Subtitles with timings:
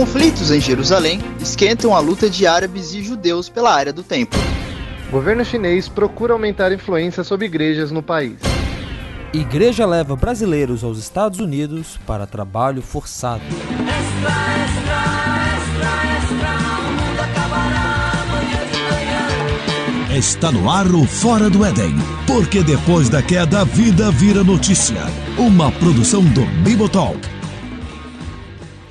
[0.00, 4.40] Conflitos em Jerusalém esquentam a luta de árabes e judeus pela área do templo.
[5.10, 8.38] Governo chinês procura aumentar a influência sobre igrejas no país.
[9.30, 13.42] Igreja leva brasileiros aos Estados Unidos para trabalho forçado.
[20.16, 21.94] Está no ar o Fora do Éden,
[22.26, 25.02] porque depois da queda a vida vira notícia.
[25.36, 27.39] Uma produção do Bibotalk.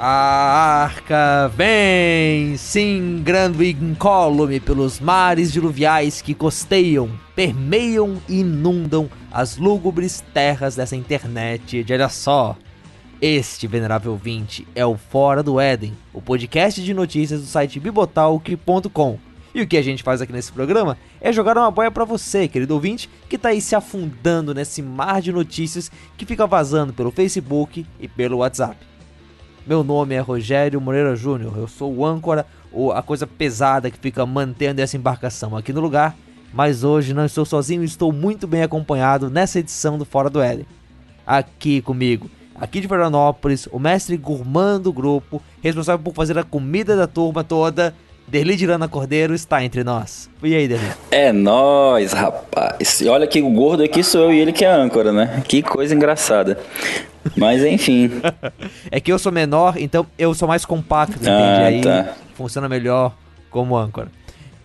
[0.02, 10.24] A arca vem, e incólume pelos mares diluviais que costeiam, permeiam e inundam as lúgubres
[10.34, 12.56] terras dessa internet de olha só.
[13.22, 19.20] Este venerável 20 é o Fora do Éden, o podcast de notícias do site bibotalk.com.
[19.54, 22.48] E o que a gente faz aqui nesse programa é jogar uma boia para você,
[22.48, 27.12] querido ouvinte, que tá aí se afundando nesse mar de notícias que fica vazando pelo
[27.12, 28.89] Facebook e pelo WhatsApp.
[29.68, 34.00] Meu nome é Rogério Moreira Júnior, eu sou o âncora, ou a coisa pesada que
[34.00, 36.16] fica mantendo essa embarcação aqui no lugar,
[36.54, 40.66] mas hoje não estou sozinho, estou muito bem acompanhado nessa edição do Fora do Éden.
[41.28, 46.96] Aqui comigo, aqui de Veranópolis, o mestre gourmand do grupo, responsável por fazer a comida
[46.96, 47.94] da turma toda,
[48.30, 50.30] Derli de Lana Cordeiro está entre nós.
[50.44, 50.88] E aí, Derli?
[51.10, 53.02] É nós, rapaz.
[53.08, 55.42] Olha que o gordo aqui sou eu e ele que é âncora, né?
[55.48, 56.60] Que coisa engraçada.
[57.36, 58.12] Mas enfim.
[58.92, 61.32] é que eu sou menor, então eu sou mais compacto, entende?
[61.32, 62.14] Ah, aí tá.
[62.36, 63.16] funciona melhor
[63.50, 64.10] como âncora.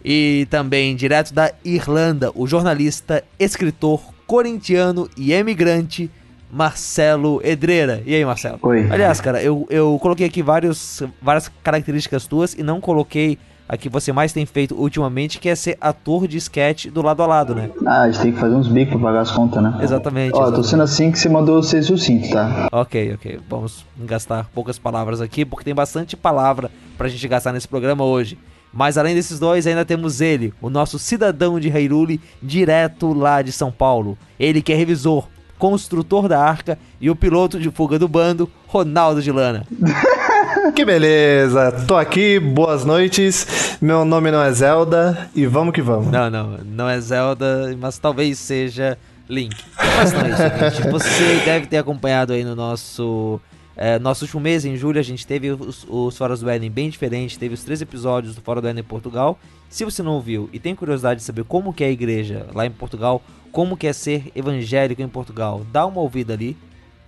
[0.04, 6.10] E também, direto da Irlanda, o jornalista, escritor, corintiano e emigrante
[6.52, 8.02] Marcelo Edreira.
[8.04, 8.58] E aí, Marcelo?
[8.60, 8.86] Oi.
[8.90, 13.88] Aliás, cara, eu, eu coloquei aqui vários, várias características tuas e não coloquei a que
[13.88, 17.54] você mais tem feito ultimamente, que é ser ator de sketch do lado a lado,
[17.54, 17.70] né?
[17.86, 19.78] Ah, a gente tem que fazer uns bicos pra pagar as contas, né?
[19.80, 20.34] Exatamente.
[20.34, 20.68] Ó, eu tô exatamente.
[20.68, 22.68] sendo assim que você mandou ser sucinto, tá?
[22.70, 23.40] Ok, ok.
[23.48, 28.38] Vamos gastar poucas palavras aqui, porque tem bastante palavra pra gente gastar nesse programa hoje.
[28.72, 33.52] Mas além desses dois, ainda temos ele, o nosso cidadão de Hyrule, direto lá de
[33.52, 34.18] São Paulo.
[34.38, 35.28] Ele que é revisor,
[35.58, 39.64] construtor da arca e o piloto de fuga do bando, Ronaldo de Lana.
[40.72, 41.72] Que beleza!
[41.86, 43.76] Tô aqui, boas noites.
[43.82, 46.10] Meu nome não é Zelda e vamos que vamos.
[46.10, 48.96] Não, não, não é Zelda, mas talvez seja
[49.28, 49.54] Link.
[49.76, 50.88] Mas não é isso, gente.
[50.90, 53.40] Você deve ter acompanhado aí no nosso.
[53.76, 56.88] É, nosso último mês, em julho, a gente teve os, os Foras do Éden bem
[56.88, 59.38] diferente, teve os três episódios do Fora do Éden em Portugal.
[59.68, 62.64] Se você não ouviu e tem curiosidade de saber como que é a igreja lá
[62.64, 63.20] em Portugal,
[63.52, 66.56] como que é ser evangélico em Portugal, dá uma ouvida ali.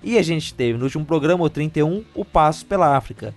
[0.03, 3.33] E a gente teve no último programa, o 31, o Passo pela África.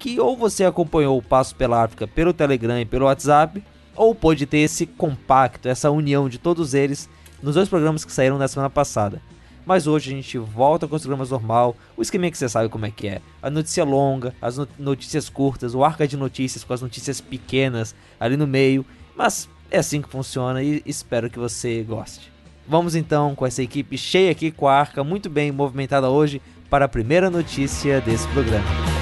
[0.00, 3.62] Que ou você acompanhou o Passo pela África pelo Telegram e pelo WhatsApp,
[3.94, 7.08] ou pôde ter esse compacto, essa união de todos eles
[7.42, 9.20] nos dois programas que saíram na semana passada.
[9.66, 12.86] Mas hoje a gente volta com os programas normal, o esquema que você sabe como
[12.86, 13.20] é que é.
[13.42, 17.94] A notícia longa, as no- notícias curtas, o arca de notícias com as notícias pequenas
[18.18, 18.84] ali no meio.
[19.14, 22.32] Mas é assim que funciona e espero que você goste.
[22.66, 26.40] Vamos então com essa equipe cheia aqui com a arca muito bem movimentada hoje
[26.70, 28.99] para a primeira notícia desse programa.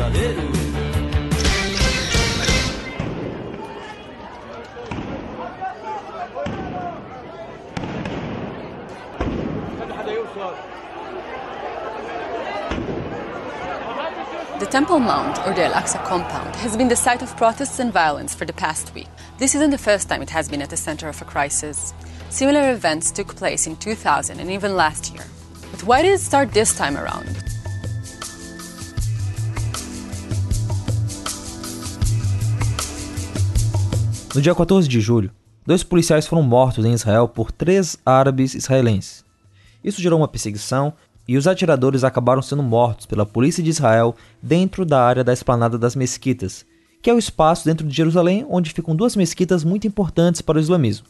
[0.00, 0.06] The
[14.70, 18.34] Temple Mount, or the Al Aqsa compound, has been the site of protests and violence
[18.34, 19.08] for the past week.
[19.36, 21.92] This isn't the first time it has been at the center of a crisis.
[22.30, 25.24] Similar events took place in 2000 and even last year.
[25.70, 27.59] But why did it start this time around?
[34.32, 35.32] No dia 14 de julho,
[35.66, 39.24] dois policiais foram mortos em Israel por três árabes israelenses.
[39.82, 40.92] Isso gerou uma perseguição
[41.26, 45.76] e os atiradores acabaram sendo mortos pela polícia de Israel dentro da área da esplanada
[45.76, 46.64] das mesquitas,
[47.02, 50.60] que é o espaço dentro de Jerusalém onde ficam duas mesquitas muito importantes para o
[50.60, 51.08] islamismo.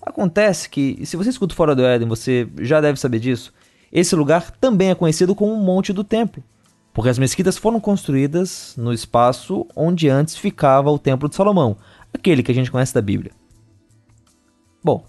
[0.00, 3.52] Acontece que, e se você escuta Fora do Éden, você já deve saber disso,
[3.92, 6.44] esse lugar também é conhecido como Monte do Templo,
[6.92, 11.76] porque as mesquitas foram construídas no espaço onde antes ficava o Templo de Salomão,
[12.12, 13.32] aquele que a gente conhece da Bíblia.
[14.82, 15.04] Bom,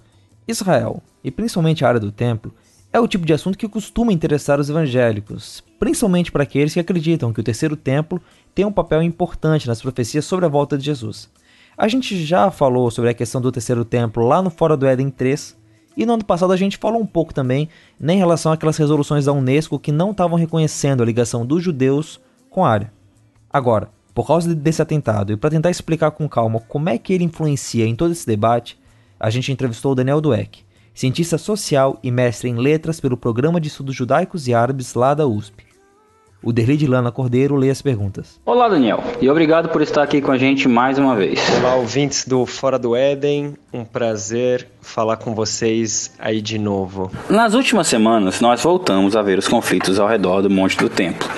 [0.48, 2.53] Israel, e principalmente a área do templo,
[2.94, 7.31] é o tipo de assunto que costuma interessar os evangélicos, principalmente para aqueles que acreditam
[7.31, 8.21] que o terceiro templo
[8.53, 11.30] tem um papel importante nas profecias sobre a volta de Jesus.
[11.77, 15.09] A gente já falou sobre a questão do terceiro templo lá no Fora do Éden
[15.09, 15.57] 3,
[15.95, 17.69] e no ano passado a gente falou um pouco também
[18.00, 22.19] né, em relação àquelas resoluções da Unesco que não estavam reconhecendo a ligação dos judeus
[22.50, 22.94] com a área.
[23.50, 27.24] Agora, por causa desse atentado e para tentar explicar com calma como é que ele
[27.24, 28.80] influencia em todo esse debate,
[29.19, 30.63] a gente entrevistou o Daniel Dueck.
[30.94, 35.25] cientista social e mestre em letras pelo Programa de Estudos Judaicos e Árabes lá da
[35.25, 35.71] USP.
[36.44, 38.40] O Derli Lana Cordeiro lê as perguntas.
[38.44, 41.40] Olá, Daniel, e obrigado por estar aqui com a gente mais uma vez.
[41.60, 43.56] Olá, ouvintes do Fora do Éden.
[43.72, 47.12] Um prazer falar com vocês aí de novo.
[47.30, 51.30] Nas últimas semanas, nós voltamos a ver os conflitos ao redor do Monte do Templo.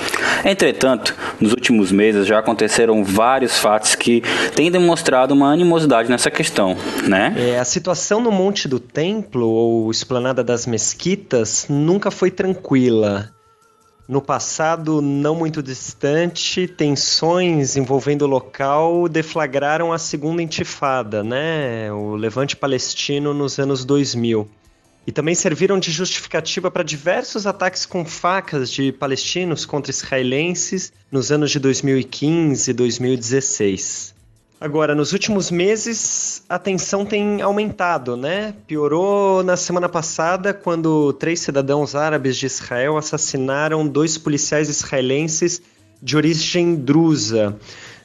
[0.46, 4.24] Entretanto, nos últimos meses já aconteceram vários fatos que
[4.56, 6.78] têm demonstrado uma animosidade nessa questão,
[7.10, 7.36] né?
[7.38, 13.34] É, a situação no Monte do Templo, ou Esplanada das Mesquitas, nunca foi tranquila.
[14.06, 21.90] No passado não muito distante, tensões envolvendo o local deflagraram a segunda intifada, né?
[21.90, 24.46] o levante palestino nos anos 2000.
[25.08, 31.32] E também serviram de justificativa para diversos ataques com facas de palestinos contra israelenses nos
[31.32, 34.13] anos de 2015 e 2016.
[34.64, 38.56] Agora, nos últimos meses, a tensão tem aumentado, né?
[38.66, 45.62] Piorou na semana passada, quando três cidadãos árabes de Israel assassinaram dois policiais israelenses
[46.02, 47.58] de origem drusa,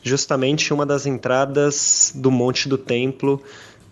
[0.03, 3.41] justamente uma das entradas do Monte do Templo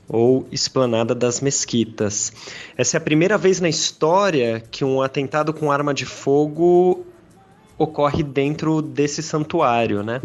[0.08, 2.32] ou Esplanada das Mesquitas.
[2.76, 7.06] Essa é a primeira vez na história que um atentado com arma de fogo
[7.78, 10.20] ocorre dentro desse santuário, né?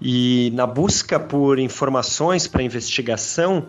[0.00, 3.66] E na busca por informações para investigação,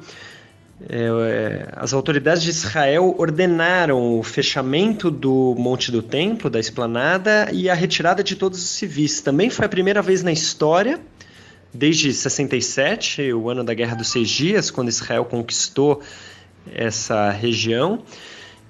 [0.90, 7.70] é, as autoridades de Israel ordenaram o fechamento do Monte do Templo, da esplanada, e
[7.70, 9.22] a retirada de todos os civis.
[9.22, 11.00] Também foi a primeira vez na história,
[11.74, 16.02] desde 67, o ano da Guerra dos Seis Dias, quando Israel conquistou
[16.74, 18.04] essa região,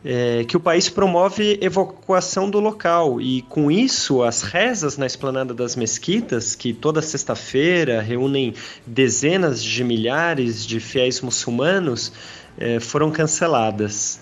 [0.09, 5.53] é, que o país promove evacuação do local e com isso as rezas na esplanada
[5.53, 8.53] das mesquitas, que toda sexta-feira reúnem
[8.85, 12.13] dezenas de milhares de fiéis muçulmanos,
[12.57, 14.21] é, foram canceladas.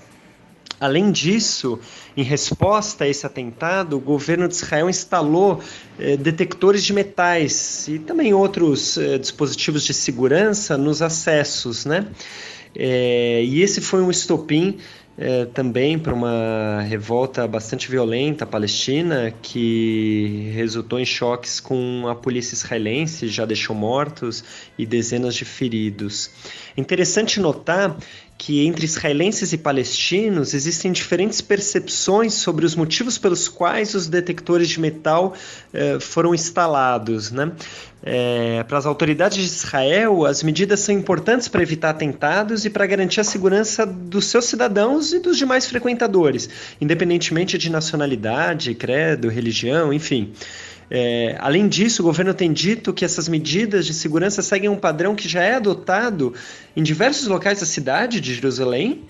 [0.79, 1.79] Além disso,
[2.17, 5.61] em resposta a esse atentado, o governo de Israel instalou
[5.97, 12.07] eh, detectores de metais e também outros eh, dispositivos de segurança nos acessos, né?
[12.75, 14.77] Eh, e esse foi um estopim
[15.17, 22.53] é, também para uma revolta bastante violenta palestina que resultou em choques com a polícia
[22.53, 24.43] israelense, já deixou mortos
[24.77, 26.31] e dezenas de feridos.
[26.75, 27.95] Interessante notar
[28.37, 34.67] que entre israelenses e palestinos existem diferentes percepções sobre os motivos pelos quais os detectores
[34.67, 35.33] de metal
[35.73, 37.31] eh, foram instalados.
[37.31, 37.51] Né?
[38.03, 42.85] É, para as autoridades de Israel, as medidas são importantes para evitar atentados e para
[42.85, 46.47] garantir a segurança dos seus cidadãos e dos demais frequentadores,
[46.79, 50.33] independentemente de nacionalidade, credo, religião, enfim.
[50.89, 55.15] É, além disso, o governo tem dito que essas medidas de segurança seguem um padrão
[55.15, 56.33] que já é adotado
[56.75, 59.03] em diversos locais da cidade de Jerusalém,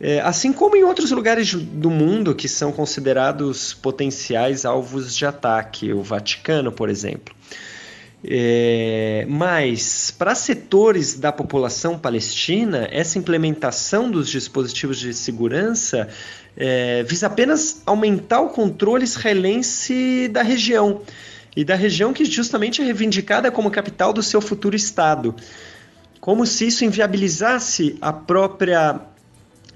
[0.00, 5.92] é, assim como em outros lugares do mundo que são considerados potenciais alvos de ataque,
[5.92, 7.34] o Vaticano, por exemplo.
[8.28, 16.08] É, mas, para setores da população palestina, essa implementação dos dispositivos de segurança
[16.56, 21.02] é, visa apenas aumentar o controle israelense da região,
[21.54, 25.34] e da região que justamente é reivindicada como capital do seu futuro Estado.
[26.20, 29.00] Como se isso inviabilizasse a própria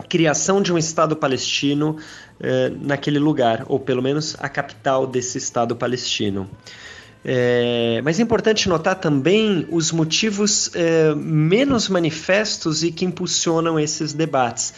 [0.09, 1.97] criação de um Estado palestino
[2.41, 6.49] é, naquele lugar, ou pelo menos a capital desse Estado palestino.
[7.25, 14.13] É, mas é importante notar também os motivos é, menos manifestos e que impulsionam esses
[14.15, 14.73] debates.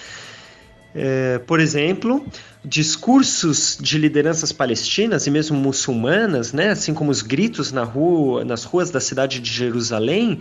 [0.95, 2.25] É, por exemplo,
[2.65, 8.65] discursos de lideranças palestinas e mesmo muçulmanas, né, assim como os gritos na rua, nas
[8.65, 10.41] ruas da cidade de Jerusalém,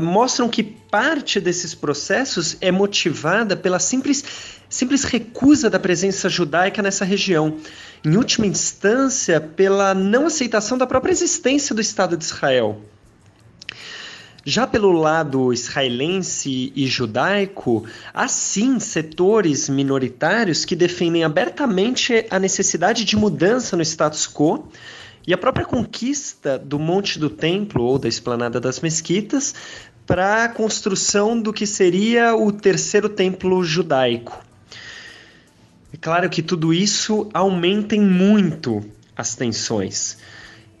[0.00, 4.24] mostram que parte desses processos é motivada pela simples,
[4.68, 7.56] simples recusa da presença judaica nessa região
[8.04, 12.80] em última instância, pela não aceitação da própria existência do Estado de Israel.
[14.48, 17.84] Já pelo lado israelense e judaico,
[18.14, 24.68] há sim setores minoritários que defendem abertamente a necessidade de mudança no status quo
[25.26, 29.52] e a própria conquista do Monte do Templo ou da Esplanada das Mesquitas
[30.06, 34.44] para a construção do que seria o terceiro templo judaico.
[35.92, 38.80] É claro que tudo isso aumenta muito
[39.16, 40.18] as tensões.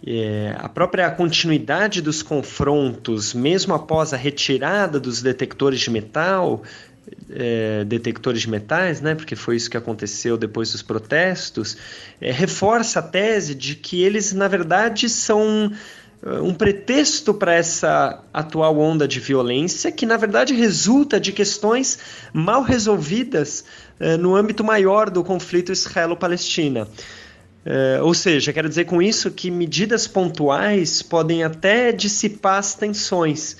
[0.04, 6.62] É, a própria continuidade dos confrontos, mesmo após a retirada dos detectores de metal,
[7.30, 11.76] é, detectores de metais, né, porque foi isso que aconteceu depois dos protestos,
[12.20, 15.72] é, reforça a tese de que eles, na verdade, são
[16.42, 21.98] um pretexto para essa atual onda de violência, que na verdade resulta de questões
[22.32, 23.64] mal resolvidas
[24.00, 26.88] uh, no âmbito maior do conflito israelo-palestina.
[27.66, 33.56] Uh, ou seja, quero dizer com isso que medidas pontuais podem até dissipar as tensões,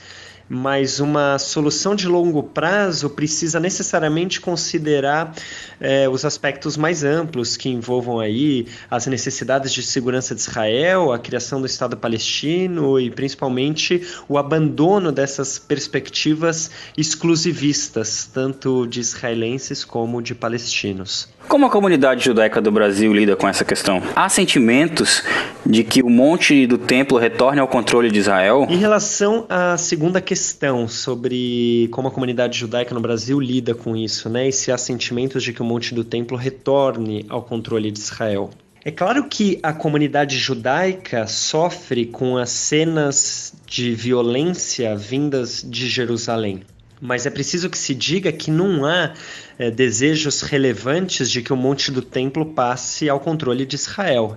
[0.48, 5.34] mas uma solução de longo prazo precisa necessariamente considerar
[5.80, 11.18] é, os aspectos mais amplos que envolvam aí as necessidades de segurança de Israel, a
[11.18, 20.22] criação do Estado palestino e principalmente o abandono dessas perspectivas exclusivistas, tanto de israelenses como
[20.22, 21.28] de palestinos.
[21.48, 24.02] Como a comunidade judaica do Brasil lida com essa questão?
[24.16, 25.22] Há sentimentos
[25.64, 28.66] de que o monte do templo retorne ao controle de Israel?
[28.68, 34.28] Em relação à segunda questão sobre como a comunidade judaica no Brasil lida com isso,
[34.28, 34.48] né?
[34.48, 38.50] E se há sentimentos de que o monte do templo retorne ao controle de Israel.
[38.84, 46.62] É claro que a comunidade judaica sofre com as cenas de violência vindas de Jerusalém.
[47.00, 49.12] Mas é preciso que se diga que não há
[49.58, 54.36] é, desejos relevantes de que o Monte do Templo passe ao controle de Israel.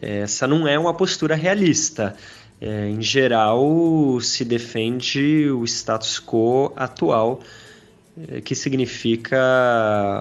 [0.00, 2.14] Essa não é uma postura realista.
[2.60, 7.40] É, em geral, se defende o status quo atual,
[8.28, 9.38] é, que significa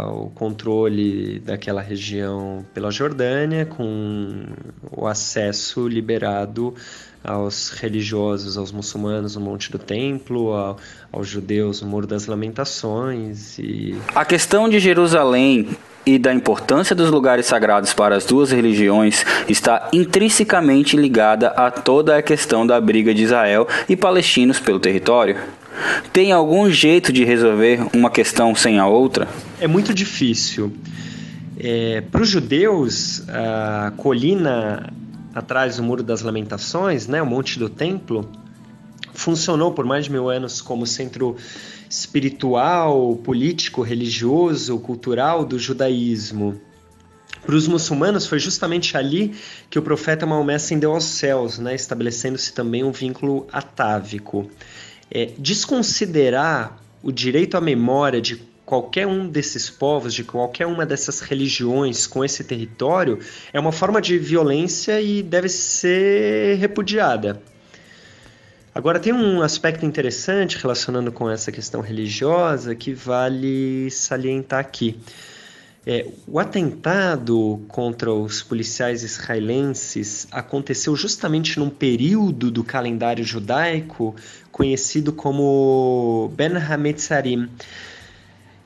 [0.10, 4.48] o controle daquela região pela Jordânia, com
[4.92, 6.76] o acesso liberado
[7.26, 10.78] aos religiosos, aos muçulmanos, o Monte do Templo, ao,
[11.12, 13.58] aos judeus, o Muro das Lamentações.
[13.58, 13.96] E...
[14.14, 15.70] A questão de Jerusalém
[16.06, 22.18] e da importância dos lugares sagrados para as duas religiões está intrinsecamente ligada a toda
[22.18, 25.38] a questão da briga de Israel e palestinos pelo território.
[26.14, 29.28] Tem algum jeito de resolver uma questão sem a outra?
[29.60, 30.72] É muito difícil.
[31.58, 34.94] É, para os judeus, a colina
[35.36, 38.28] atrás do Muro das Lamentações, né, o Monte do Templo,
[39.14, 41.36] funcionou por mais de mil anos como centro
[41.90, 46.60] espiritual, político, religioso, cultural do judaísmo.
[47.46, 49.36] Para os muçulmanos, foi justamente ali
[49.70, 54.50] que o profeta Maomé ascendeu aos céus, né, estabelecendo-se também um vínculo atávico.
[55.12, 61.20] É, desconsiderar o direito à memória de qualquer um desses povos, de qualquer uma dessas
[61.20, 63.20] religiões com esse território,
[63.54, 67.42] é uma forma de violência e deve ser repudiada.
[68.74, 75.00] Agora, tem um aspecto interessante relacionando com essa questão religiosa que vale salientar aqui.
[75.88, 84.16] É, o atentado contra os policiais israelenses aconteceu justamente num período do calendário judaico
[84.52, 87.48] conhecido como Ben HaMetzarim,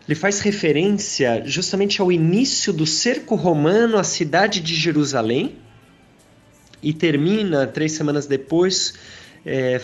[0.09, 5.57] ele faz referência justamente ao início do cerco romano à cidade de Jerusalém
[6.81, 8.95] e termina três semanas depois,
[9.45, 9.79] é,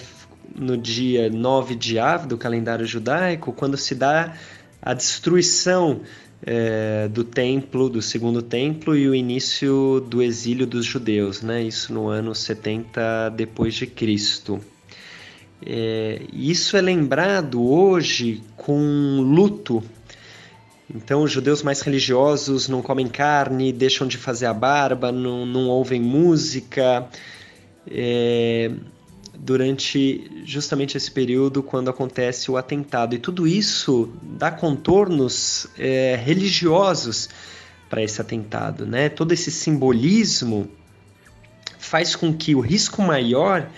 [0.56, 4.34] no dia 9 de Av do calendário judaico, quando se dá
[4.82, 6.02] a destruição
[6.42, 11.62] é, do templo, do segundo templo e o início do exílio dos judeus, né?
[11.62, 14.60] isso no ano 70 depois de Cristo.
[15.64, 19.84] É, isso é lembrado hoje com luto
[20.96, 25.68] então, os judeus mais religiosos não comem carne, deixam de fazer a barba, não, não
[25.68, 27.08] ouvem música.
[27.88, 28.72] É,
[29.38, 33.14] durante justamente esse período quando acontece o atentado.
[33.14, 37.30] E tudo isso dá contornos é, religiosos
[37.90, 38.86] para esse atentado.
[38.86, 39.10] Né?
[39.10, 40.70] Todo esse simbolismo
[41.78, 43.70] faz com que o risco maior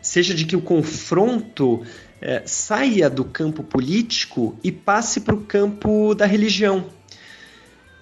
[0.00, 1.82] seja de que o confronto
[2.20, 6.86] é, saia do campo político e passe para o campo da religião.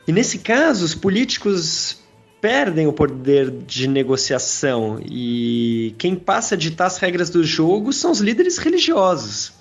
[0.07, 1.99] E nesse caso, os políticos
[2.41, 8.11] perdem o poder de negociação e quem passa a ditar as regras do jogo são
[8.11, 9.53] os líderes religiosos.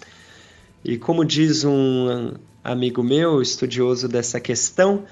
[0.85, 2.33] E como diz um
[2.63, 5.05] amigo meu, estudioso dessa questão,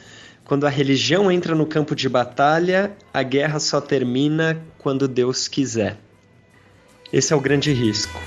[0.43, 5.97] quando a religião entra no campo de batalha, a guerra só termina quando Deus quiser.
[7.11, 8.19] Esse é o grande risco.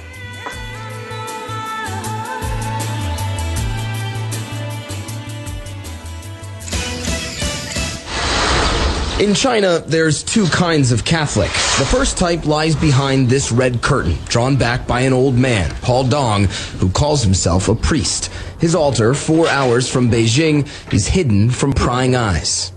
[9.20, 11.50] In China, there's two kinds of Catholic.
[11.50, 16.04] The first type lies behind this red curtain, drawn back by an old man, Paul
[16.04, 16.44] Dong,
[16.78, 18.26] who calls himself a priest.
[18.60, 22.70] His altar, four hours from Beijing, is hidden from prying eyes.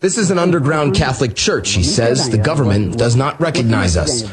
[0.00, 2.28] This is an underground Catholic church, he says.
[2.28, 4.24] The government does not recognize us.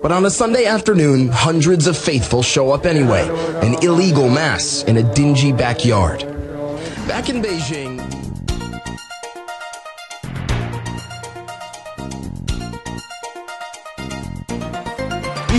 [0.00, 3.28] But on a Sunday afternoon, hundreds of faithful show up anyway,
[3.66, 6.20] an illegal mass in a dingy backyard.
[7.08, 8.19] Back in Beijing,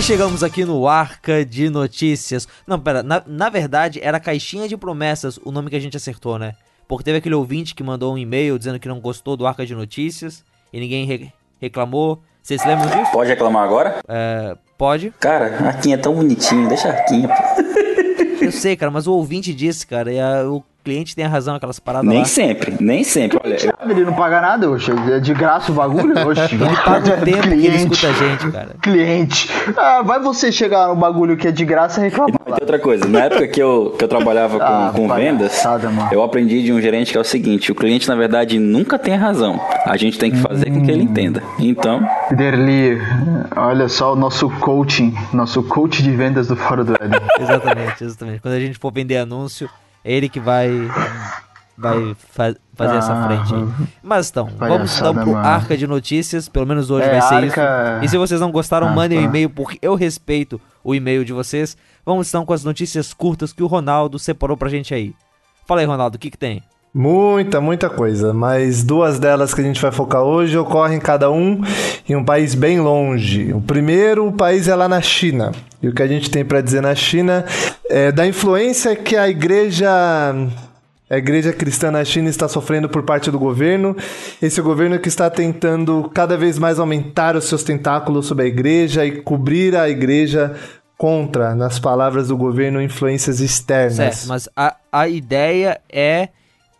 [0.02, 2.48] chegamos aqui no Arca de Notícias.
[2.66, 6.38] Não, pera, na, na verdade era Caixinha de Promessas o nome que a gente acertou,
[6.38, 6.54] né?
[6.88, 9.74] Porque teve aquele ouvinte que mandou um e-mail dizendo que não gostou do Arca de
[9.74, 12.22] Notícias e ninguém re- reclamou.
[12.42, 13.12] Vocês se lembram disso?
[13.12, 14.00] Pode reclamar agora?
[14.08, 15.10] É, pode.
[15.20, 17.28] Cara, a Arquinha é tão bonitinho, deixa a Arquinha.
[18.40, 21.78] Eu sei, cara, mas o ouvinte disse, cara, e o cliente tem a razão, aquelas
[21.78, 22.24] paradas Nem lá.
[22.24, 23.38] sempre, nem sempre.
[23.42, 24.90] Olha, eu- Ele não paga nada, oxe.
[25.10, 26.54] É de graça o bagulho, oxe.
[26.54, 28.68] Ele paga o tempo que ele escuta a gente, cara.
[28.82, 29.48] Cliente.
[29.76, 32.38] Ah, vai você chegar no bagulho que é de graça e reclamar.
[32.44, 35.62] Tem outra coisa, na época que eu, que eu trabalhava com, Ah, com vendas,
[36.10, 39.14] eu aprendi de um gerente que é o seguinte: o cliente, na verdade, nunca tem
[39.16, 39.60] razão.
[39.86, 41.42] A gente tem que fazer com que ele entenda.
[41.58, 42.98] Então, Derli,
[43.56, 47.20] olha só o nosso coaching, nosso coach de vendas do Fora do Éden.
[47.40, 48.40] Exatamente, exatamente.
[48.40, 50.70] Quando a gente for vender anúncio, é ele que vai
[51.76, 53.86] vai fa- fazer essa Ah, frente aí.
[54.02, 55.38] Mas então, vamos então pro mano.
[55.46, 58.04] Arca de Notícias, pelo menos hoje É, vai ser Arca- isso.
[58.04, 59.28] E se vocês não gostaram, Ah, mandem um tá.
[59.28, 61.76] e-mail, porque eu respeito o e-mail de vocês.
[62.04, 65.12] Vamos então com as notícias curtas que o Ronaldo separou pra gente aí.
[65.66, 66.62] Fala aí, Ronaldo, o que que tem?
[66.94, 71.58] Muita, muita coisa, mas duas delas que a gente vai focar hoje ocorrem cada um
[72.06, 73.50] em um país bem longe.
[73.54, 75.52] O primeiro o país é lá na China.
[75.82, 77.46] E o que a gente tem para dizer na China
[77.92, 79.88] é da influência que a igreja
[81.10, 83.94] a igreja cristã na China está sofrendo por parte do governo.
[84.40, 89.04] Esse governo que está tentando cada vez mais aumentar os seus tentáculos sobre a igreja
[89.04, 90.56] e cobrir a igreja
[90.96, 93.96] contra, nas palavras do governo, influências externas.
[93.96, 96.30] Certo, mas a, a ideia é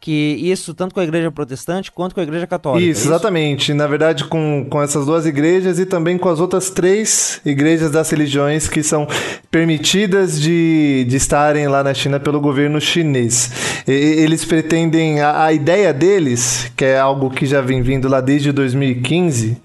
[0.02, 2.84] que isso tanto com a igreja protestante quanto com a igreja católica.
[2.84, 3.72] Isso, exatamente.
[3.72, 8.10] Na verdade, com, com essas duas igrejas e também com as outras três igrejas das
[8.10, 9.06] religiões que são
[9.48, 13.52] permitidas de, de estarem lá na China pelo governo chinês.
[13.86, 15.20] E- eles pretendem.
[15.20, 19.56] A, a ideia deles, que é algo que já vem vindo lá desde 2015.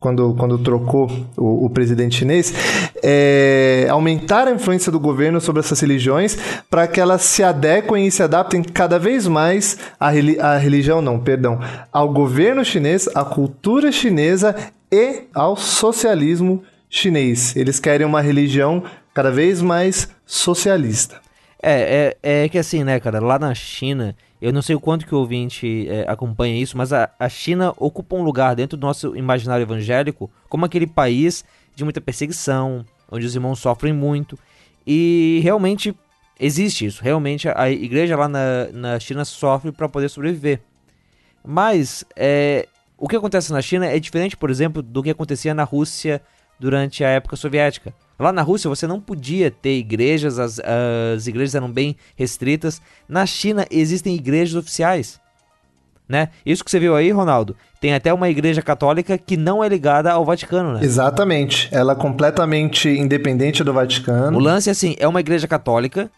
[0.00, 2.52] Quando, quando trocou o, o presidente chinês,
[3.02, 6.38] é aumentar a influência do governo sobre essas religiões
[6.70, 11.02] para que elas se adequem e se adaptem cada vez mais à, reli à religião,
[11.02, 11.60] não, perdão,
[11.92, 14.54] ao governo chinês, à cultura chinesa
[14.90, 17.56] e ao socialismo chinês.
[17.56, 21.20] Eles querem uma religião cada vez mais socialista.
[21.62, 25.06] É, é, é que assim, né, cara, lá na China, eu não sei o quanto
[25.06, 28.84] que o ouvinte é, acompanha isso, mas a, a China ocupa um lugar dentro do
[28.84, 34.38] nosso imaginário evangélico como aquele país de muita perseguição, onde os irmãos sofrem muito,
[34.86, 35.94] e realmente
[36.38, 40.60] existe isso, realmente a igreja lá na, na China sofre para poder sobreviver.
[41.44, 45.64] Mas é, o que acontece na China é diferente, por exemplo, do que acontecia na
[45.64, 46.22] Rússia
[46.58, 47.92] durante a época soviética.
[48.18, 52.80] Lá na Rússia você não podia ter igrejas, as, as igrejas eram bem restritas.
[53.08, 55.20] Na China existem igrejas oficiais.
[56.12, 56.28] Né?
[56.44, 60.12] Isso que você viu aí, Ronaldo, tem até uma igreja católica que não é ligada
[60.12, 60.80] ao Vaticano, né?
[60.82, 61.70] Exatamente.
[61.72, 64.36] Ela é completamente independente do Vaticano.
[64.36, 66.10] O lance é assim, é uma igreja católica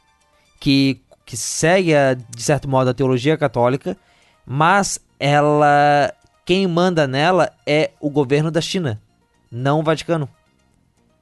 [0.59, 3.97] que, que segue, a, de certo modo, a teologia católica,
[4.45, 6.13] mas ela
[6.45, 9.01] quem manda nela é o governo da China,
[9.49, 10.29] não o Vaticano.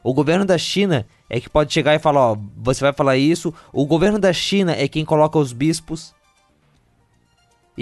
[0.03, 3.53] O governo da China é que pode chegar e falar, ó, você vai falar isso.
[3.71, 6.15] O governo da China é quem coloca os bispos.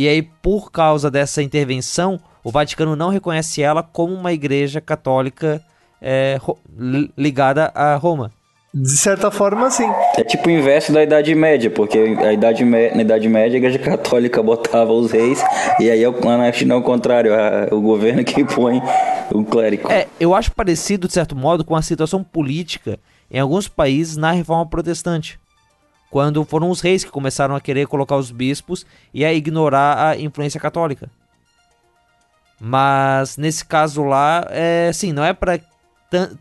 [0.00, 5.60] E aí, por causa dessa intervenção, o Vaticano não reconhece ela como uma igreja católica
[6.00, 6.38] é,
[7.18, 8.30] ligada a Roma.
[8.72, 9.84] De certa forma, sim.
[10.16, 13.78] É tipo o inverso da Idade Média, porque a Idade na Idade Média a Igreja
[13.78, 15.44] Católica botava os reis,
[15.78, 18.80] e aí na China é o contrário, a- o governo que põe
[19.34, 19.92] o clérigo.
[19.92, 22.98] É, eu acho parecido, de certo modo, com a situação política
[23.30, 25.38] em alguns países na Reforma Protestante.
[26.10, 30.18] Quando foram os reis que começaram a querer colocar os bispos e a ignorar a
[30.18, 31.08] influência católica.
[32.60, 35.60] Mas nesse caso lá, é sim, não é para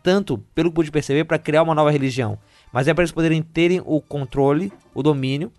[0.02, 2.40] tanto, pelo que pude perceber, para criar uma nova religião,
[2.74, 5.52] mas é para eles poderem terem o controle, o domínio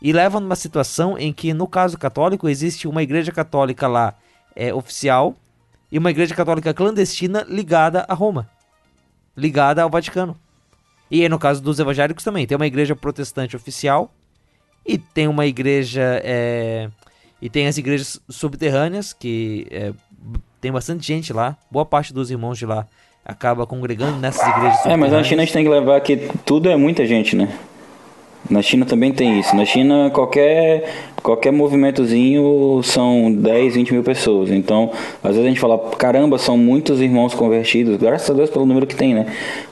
[0.00, 4.14] e leva numa situação em que, no caso católico, existe uma igreja católica lá
[4.54, 5.34] é, oficial
[5.90, 8.48] e uma igreja católica clandestina ligada a Roma,
[9.36, 10.38] ligada ao Vaticano.
[11.10, 14.12] E aí, no caso dos evangélicos também, tem uma igreja protestante oficial
[14.86, 16.20] e tem uma igreja.
[16.24, 16.88] é,
[17.40, 19.92] e tem as igrejas subterrâneas, que é,
[20.60, 22.86] tem bastante gente lá, boa parte dos irmãos de lá
[23.24, 25.22] acaba congregando nessas igrejas É, mas na.
[25.22, 26.16] China a gente tem que levar que
[26.46, 27.48] tudo é muita gente, né?
[28.50, 29.54] Na China também tem isso.
[29.54, 30.88] Na China, qualquer,
[31.22, 34.50] qualquer movimentozinho são 10, 20 mil pessoas.
[34.50, 34.90] Então,
[35.22, 37.96] às vezes a gente fala, caramba, são muitos irmãos convertidos.
[37.96, 39.26] Graças a Deus pelo número que tem, né?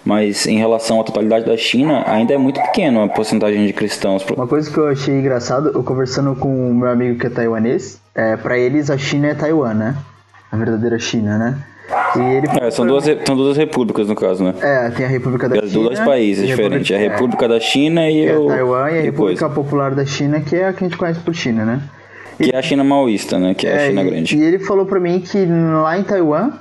[0.04, 4.24] Mas em relação à totalidade da China, ainda é muito pequeno a porcentagem de cristãos.
[4.36, 8.00] Uma coisa que eu achei engraçado, eu conversando com o meu amigo que é taiwanês,
[8.14, 9.96] é, para eles a China é Taiwan, né?
[10.52, 11.58] A verdadeira China, né?
[11.88, 14.54] E É, são duas, são duas repúblicas, no caso, né?
[14.60, 15.84] É, tem a República da Tem China.
[15.84, 16.90] dois países e a diferentes.
[16.90, 18.46] A República- República da China e é, o.
[18.48, 19.54] Taiwan e a e República coisa.
[19.54, 21.80] Popular da China, que é a que a gente conhece por China, né?
[22.42, 23.54] Que é a China maoísta, né?
[23.54, 24.36] Que é, a China e, grande.
[24.36, 26.52] e ele falou pra mim que lá em Taiwan,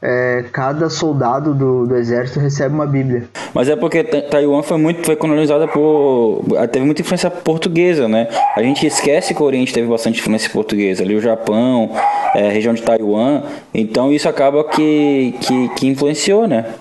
[0.00, 3.28] é, cada soldado do, do exército recebe uma bíblia.
[3.52, 8.28] Mas é porque Ta- Taiwan foi muito foi colonizada por teve muita influência portuguesa, né?
[8.54, 11.90] A gente esquece que o Oriente teve bastante influência portuguesa, ali o Japão,
[12.34, 13.42] é, região de Taiwan,
[13.74, 16.74] então isso acaba que, que, que influenciou, né?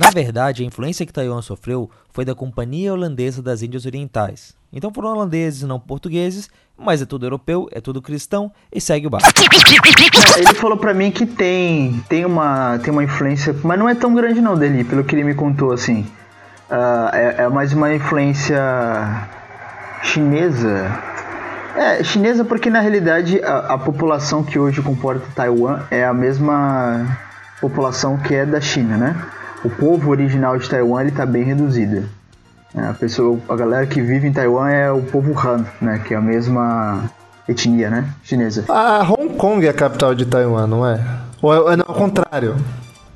[0.00, 4.54] Na verdade, a influência que Taiwan sofreu foi da Companhia Holandesa das Índias Orientais.
[4.72, 9.06] Então foram holandeses e não portugueses, mas é tudo europeu, é tudo cristão e segue
[9.06, 9.28] o barco.
[10.36, 13.94] É, ele falou pra mim que tem, tem, uma, tem uma influência, mas não é
[13.94, 16.06] tão grande não dele, pelo que ele me contou, assim.
[16.70, 18.58] Ah, é, é mais uma influência
[20.02, 20.90] chinesa.
[21.76, 27.18] É, chinesa porque na realidade a, a população que hoje comporta Taiwan é a mesma
[27.60, 29.16] população que é da China, né?
[29.64, 32.08] O povo original de Taiwan ele tá bem reduzido.
[32.76, 36.02] É, a pessoa, a galera que vive em Taiwan é o povo Han, né?
[36.06, 37.10] Que é a mesma
[37.48, 38.10] etnia, né?
[38.22, 38.66] Chinesa.
[38.68, 41.00] A Hong Kong é a capital de Taiwan, não é?
[41.40, 42.56] Ou é, é não, ao contrário?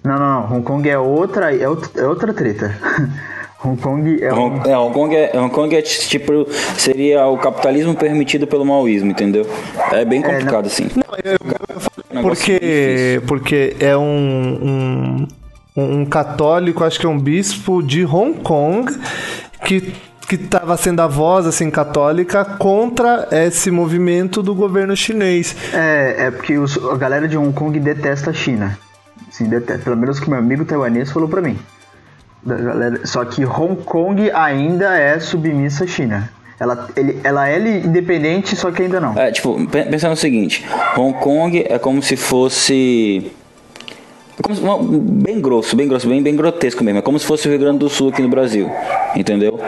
[0.02, 0.56] Não, não, não.
[0.56, 2.74] Hong Kong é outra, é outra, é outra treta.
[3.62, 4.38] Hong Kong é um...
[4.38, 6.46] Hong, é, Hong Kong é, Hong Kong é tipo
[6.78, 9.46] seria o capitalismo permitido pelo maoísmo, entendeu?
[9.92, 10.84] É bem complicado assim.
[10.84, 11.90] Um negócio
[12.22, 15.28] Porque, porque é um,
[15.76, 18.90] um, um católico, acho que é um bispo de Hong Kong,
[19.64, 19.94] que
[20.28, 25.56] que estava sendo a voz assim católica contra esse movimento do governo chinês.
[25.74, 28.78] É, é porque os- a galera de Hong Kong detesta a China.
[29.28, 29.82] Assim, detesta.
[29.82, 31.58] Pelo menos que meu amigo taiwanês falou pra mim.
[32.44, 36.30] Da galera- só que Hong Kong ainda é submissa à China.
[36.60, 39.18] Ela, ele, ela é independente, só que ainda não.
[39.18, 40.64] É, tipo, pe- pensa no seguinte,
[40.96, 43.32] Hong Kong é como se fosse
[44.42, 46.98] como se- uma- bem grosso, bem grosso, bem, bem grotesco mesmo.
[46.98, 48.70] É como se fosse o Rio Grande do Sul aqui no Brasil,
[49.14, 49.58] entendeu?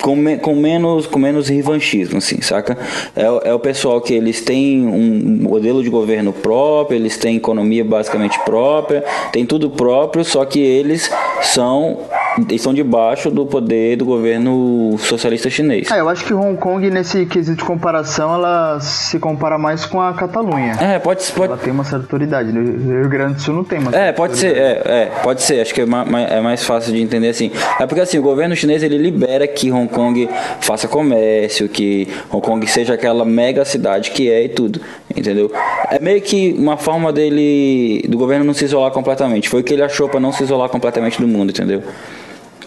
[0.00, 2.76] Com, me- com menos com menos revanchismo, assim, saca?
[3.16, 7.36] É, o- é o pessoal que eles têm um modelo de governo próprio, eles têm
[7.36, 11.10] economia basicamente própria, tem tudo próprio, só que eles
[11.42, 11.98] são
[12.36, 15.86] eles estão debaixo do poder do governo socialista chinês.
[15.92, 20.00] Ah, eu acho que Hong Kong, nesse quesito de comparação, ela se compara mais com
[20.00, 20.72] a Catalunha.
[20.80, 22.50] É, pode, pode, Ela tem uma certa autoridade.
[22.52, 25.60] No Rio Grande do Sul não tem uma É, pode ser, é, é, pode ser,
[25.60, 27.52] acho que é, ma- ma- é mais fácil de entender assim.
[27.78, 30.28] É porque assim, o governo chinês ele libera que Hong Kong
[30.60, 34.80] faça comércio, que Hong Kong seja aquela mega cidade que é e tudo,
[35.14, 35.50] entendeu?
[35.90, 39.48] É meio que uma forma dele, do governo não se isolar completamente.
[39.48, 41.82] Foi o que ele achou para não se isolar completamente do mundo, entendeu?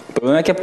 [0.10, 0.56] O problema é que a,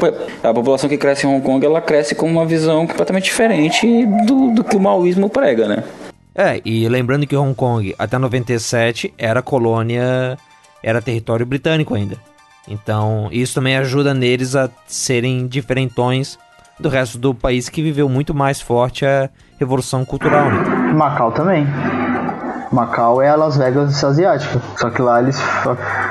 [0.42, 3.87] a população que cresce em Hong Kong, ela cresce com uma visão completamente diferente
[4.27, 5.85] do, do que o maoísmo prega, né?
[6.35, 10.37] É, e lembrando que Hong Kong até 97 era colônia,
[10.83, 12.16] era território britânico ainda.
[12.68, 16.38] Então, isso também ajuda neles a serem diferentões
[16.79, 20.92] do resto do país que viveu muito mais forte a revolução cultural, né?
[20.92, 21.66] Macau também.
[22.72, 24.61] Macau é a Las Vegas asiática.
[24.77, 25.38] Só que lá eles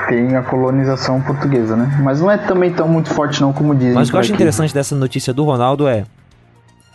[0.08, 2.00] têm a colonização portuguesa, né?
[2.02, 3.92] Mas não é também tão muito forte não como dizem.
[3.92, 4.36] Mas o que eu acho aqui.
[4.36, 6.04] interessante dessa notícia do Ronaldo é.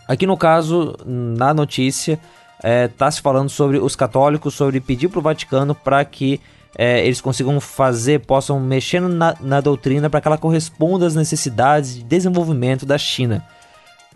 [0.07, 2.19] Aqui no caso, na notícia,
[2.63, 6.41] é, tá se falando sobre os católicos, sobre pedir pro Vaticano para que
[6.77, 11.95] é, eles consigam fazer, possam mexer na, na doutrina para que ela corresponda às necessidades
[11.95, 13.43] de desenvolvimento da China.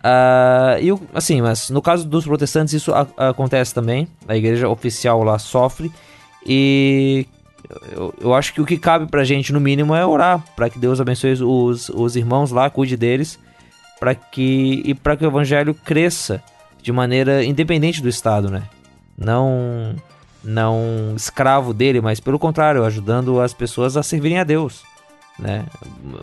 [0.03, 4.07] Ah, e assim, mas no caso dos protestantes isso a- acontece também.
[4.27, 5.91] A igreja oficial lá sofre
[6.45, 7.25] e
[7.91, 10.77] eu, eu acho que o que cabe pra gente no mínimo é orar para que
[10.77, 13.39] Deus abençoe os, os irmãos lá, cuide deles,
[13.99, 16.43] para que e para que o evangelho cresça
[16.81, 18.63] de maneira independente do estado, né?
[19.17, 19.95] Não
[20.43, 24.84] não escravo dele, mas pelo contrário, ajudando as pessoas a servirem a Deus,
[25.39, 25.63] né?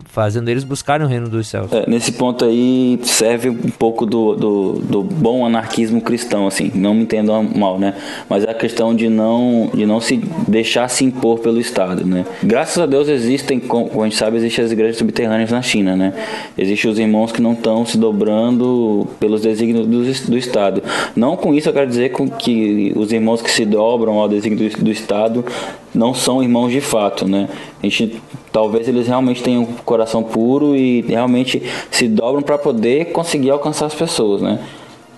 [0.05, 1.73] Fazendo eles buscarem o reino dos céus.
[1.73, 6.95] É, nesse ponto aí serve um pouco do, do, do bom anarquismo cristão, assim, não
[6.95, 7.95] me entendam mal, né?
[8.29, 12.25] Mas é a questão de não, de não se deixar se impor pelo Estado, né?
[12.43, 16.13] Graças a Deus existem, como a gente sabe, existem as igrejas subterrâneas na China, né?
[16.57, 20.83] Existem os irmãos que não estão se dobrando pelos desígnios do, do Estado.
[21.17, 24.71] Não com isso eu quero dizer com que os irmãos que se dobram ao desígnio
[24.71, 25.45] do, do Estado
[25.93, 27.49] não são irmãos de fato, né?
[27.83, 28.21] A gente
[28.53, 33.87] talvez eles realmente tenham um coração puro e realmente se dobram para poder conseguir alcançar
[33.87, 34.59] as pessoas, né?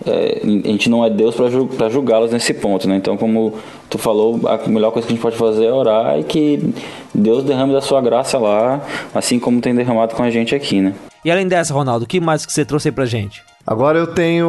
[0.05, 1.35] É, a gente não é Deus
[1.77, 2.97] para julgá-los nesse ponto, né?
[2.97, 3.55] Então, como
[3.89, 6.75] tu falou, a melhor coisa que a gente pode fazer é orar e que
[7.15, 8.81] Deus derrame da sua graça lá,
[9.15, 10.95] assim como tem derramado com a gente aqui, né?
[11.25, 13.45] E além dessa, Ronaldo, o que mais que você trouxe aí pra gente?
[13.65, 14.49] Agora eu tenho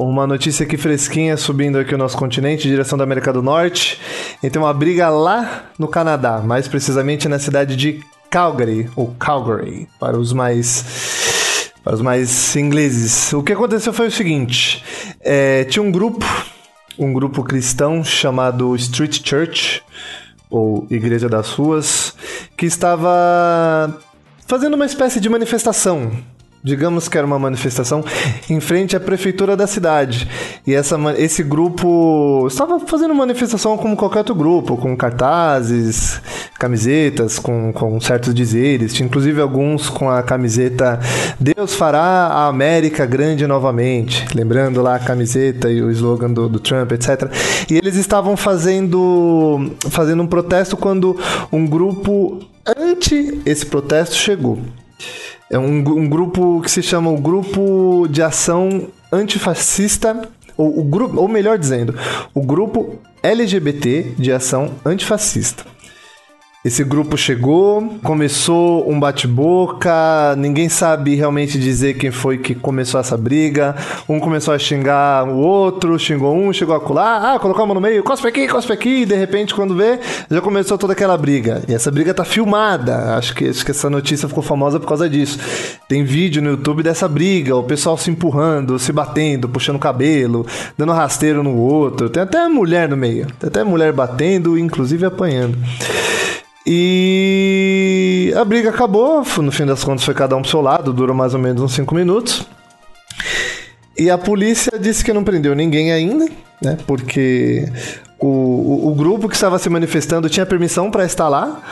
[0.00, 4.00] uma notícia aqui fresquinha subindo aqui o nosso continente, direção da América do Norte.
[4.40, 8.00] E tem uma briga lá no Canadá, mais precisamente na cidade de
[8.30, 13.32] Calgary, ou Calgary, para os mais para os mais ingleses.
[13.32, 14.84] O que aconteceu foi o seguinte:
[15.20, 16.24] é, tinha um grupo,
[16.96, 19.82] um grupo cristão chamado Street Church,
[20.48, 22.14] ou Igreja das Ruas,
[22.56, 24.00] que estava
[24.46, 26.12] fazendo uma espécie de manifestação
[26.64, 28.02] digamos que era uma manifestação
[28.48, 30.26] em frente à prefeitura da cidade.
[30.66, 36.22] E essa, esse grupo estava fazendo manifestação como qualquer outro grupo, com cartazes,
[36.58, 38.98] camisetas, com, com certos dizeres.
[38.98, 40.98] Inclusive alguns com a camiseta
[41.38, 44.26] Deus fará a América grande novamente.
[44.34, 47.30] Lembrando lá a camiseta e o slogan do, do Trump, etc.
[47.70, 51.20] E eles estavam fazendo, fazendo um protesto quando
[51.52, 54.58] um grupo anti esse protesto chegou.
[55.50, 61.20] É um, um grupo que se chama o Grupo de Ação Antifascista, ou, o grupo,
[61.20, 61.94] ou melhor dizendo,
[62.32, 65.73] o Grupo LGBT de Ação Antifascista.
[66.64, 73.18] Esse grupo chegou, começou um bate-boca, ninguém sabe realmente dizer quem foi que começou essa
[73.18, 73.76] briga.
[74.08, 78.02] Um começou a xingar o outro, xingou um, chegou a colar, ah, colocamos no meio,
[78.02, 80.00] cospe aqui, cospe aqui, e de repente, quando vê,
[80.30, 81.62] já começou toda aquela briga.
[81.68, 83.14] E essa briga tá filmada.
[83.14, 85.38] Acho que, acho que essa notícia ficou famosa por causa disso.
[85.86, 90.46] Tem vídeo no YouTube dessa briga, o pessoal se empurrando, se batendo, puxando o cabelo,
[90.78, 92.08] dando rasteiro no outro.
[92.08, 95.58] Tem até mulher no meio, tem até mulher batendo, inclusive apanhando.
[96.66, 101.14] E a briga acabou, no fim das contas foi cada um pro seu lado, durou
[101.14, 102.46] mais ou menos uns 5 minutos.
[103.96, 106.26] E a polícia disse que não prendeu ninguém ainda,
[106.62, 106.78] né?
[106.86, 107.68] Porque
[108.18, 111.62] o, o, o grupo que estava se manifestando tinha permissão para estar lá.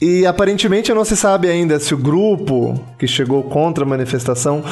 [0.00, 4.62] E aparentemente não se sabe ainda se o grupo que chegou contra a manifestação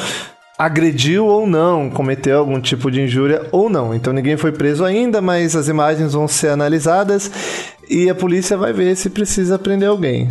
[0.57, 3.93] agrediu ou não, cometeu algum tipo de injúria ou não.
[3.93, 7.31] Então ninguém foi preso ainda, mas as imagens vão ser analisadas
[7.89, 10.29] e a polícia vai ver se precisa prender alguém.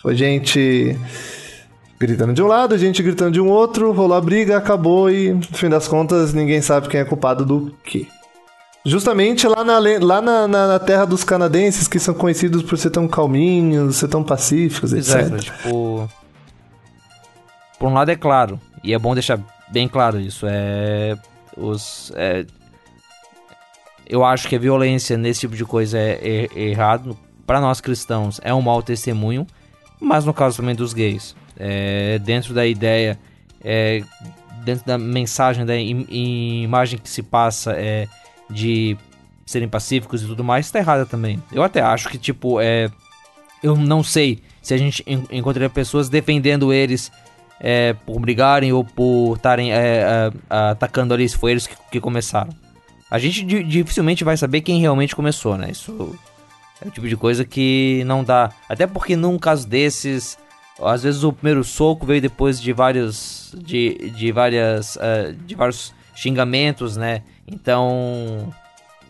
[0.00, 0.98] Foi gente
[1.98, 5.42] gritando de um lado, gente gritando de um outro, rolou a briga, acabou e, no
[5.42, 8.06] fim das contas, ninguém sabe quem é culpado do quê.
[8.84, 12.90] Justamente lá, na, lá na, na, na, terra dos canadenses, que são conhecidos por ser
[12.90, 15.20] tão calminhos, ser tão pacíficos, etc.
[15.20, 16.10] Exato, tipo...
[17.78, 19.40] Por um lado é claro, e é bom deixar
[19.70, 21.16] bem claro isso, é...
[21.56, 22.12] Os...
[22.14, 22.44] É,
[24.08, 27.16] eu acho que a violência nesse tipo de coisa é, é, é errado.
[27.46, 29.46] Para nós cristãos é um mau testemunho,
[30.00, 33.18] mas no caso também dos gays, é, dentro da ideia,
[33.62, 34.02] é,
[34.64, 36.06] dentro da mensagem, da im
[36.62, 38.08] imagem que se passa é,
[38.48, 38.96] de
[39.44, 41.42] serem pacíficos e tudo mais, está errada também.
[41.52, 42.90] Eu até acho que, tipo, é,
[43.62, 47.12] eu não sei se a gente en encontraria pessoas defendendo eles
[47.60, 52.63] é, por brigarem ou por estarem é, atacando ali, se foi eles que, que começaram.
[53.14, 55.70] A gente dificilmente vai saber quem realmente começou, né?
[55.70, 56.18] Isso
[56.84, 58.50] é o tipo de coisa que não dá.
[58.68, 60.36] Até porque num caso desses,
[60.82, 65.94] às vezes o primeiro soco veio depois de vários de, de várias uh, de vários
[66.12, 67.22] xingamentos, né?
[67.46, 68.52] Então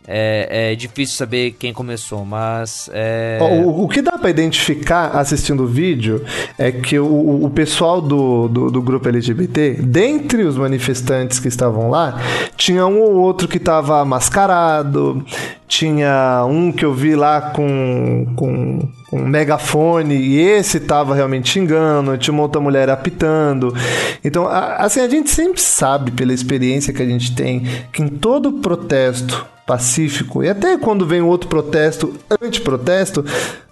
[0.07, 2.91] é, é, difícil saber quem começou, mas.
[2.93, 3.39] É...
[3.41, 6.23] O, o, que dá para identificar assistindo o vídeo
[6.59, 11.89] é que o, o pessoal do, do, do, grupo LGBT, dentre os manifestantes que estavam
[11.89, 12.21] lá,
[12.55, 15.25] tinha um ou outro que estava mascarado,
[15.67, 22.19] tinha um que eu vi lá com, com, um megafone e esse estava realmente xingando,
[22.19, 23.75] tinha uma outra mulher apitando.
[24.23, 28.53] Então, assim, a gente sempre sabe, pela experiência que a gente tem, que em todo
[28.53, 33.25] protesto pacífico, e até quando vem outro protesto, antiprotesto,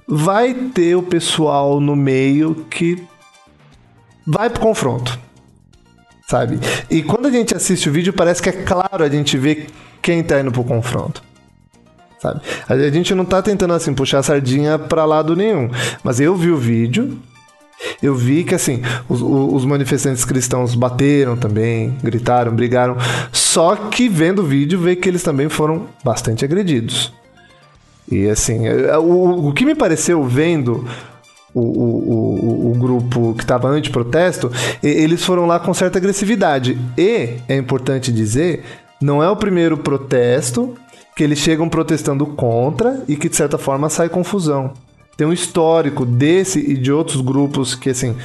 [0.06, 3.02] vai ter o pessoal no meio que
[4.26, 5.18] vai pro confronto.
[6.26, 6.58] Sabe?
[6.90, 9.66] E quando a gente assiste o vídeo, parece que é claro a gente ver
[10.00, 11.22] quem tá indo pro confronto.
[12.18, 12.40] Sabe?
[12.68, 15.70] A gente não tá tentando assim puxar a sardinha para lado nenhum,
[16.02, 17.18] mas eu vi o vídeo,
[18.02, 22.96] eu vi que, assim, os, os, manifestantes cristãos bateram também, gritaram, brigaram.
[23.30, 27.12] Só que vendo o vídeo, vê que eles também foram bastante agredidos.
[28.10, 30.86] E, assim, é, é, o, o que me pareceu vendo
[31.54, 34.50] o, o, o, o, grupo que estava anti-protesto,
[34.82, 36.78] eles foram lá com certa agressividade.
[36.96, 38.64] E, é importante dizer,
[39.00, 40.74] não é o primeiro protesto
[41.14, 44.72] que eles chegam protestando contra e que, de certa forma, sai confusão
[45.22, 48.16] tem um histórico desse e de outros grupos que, assim.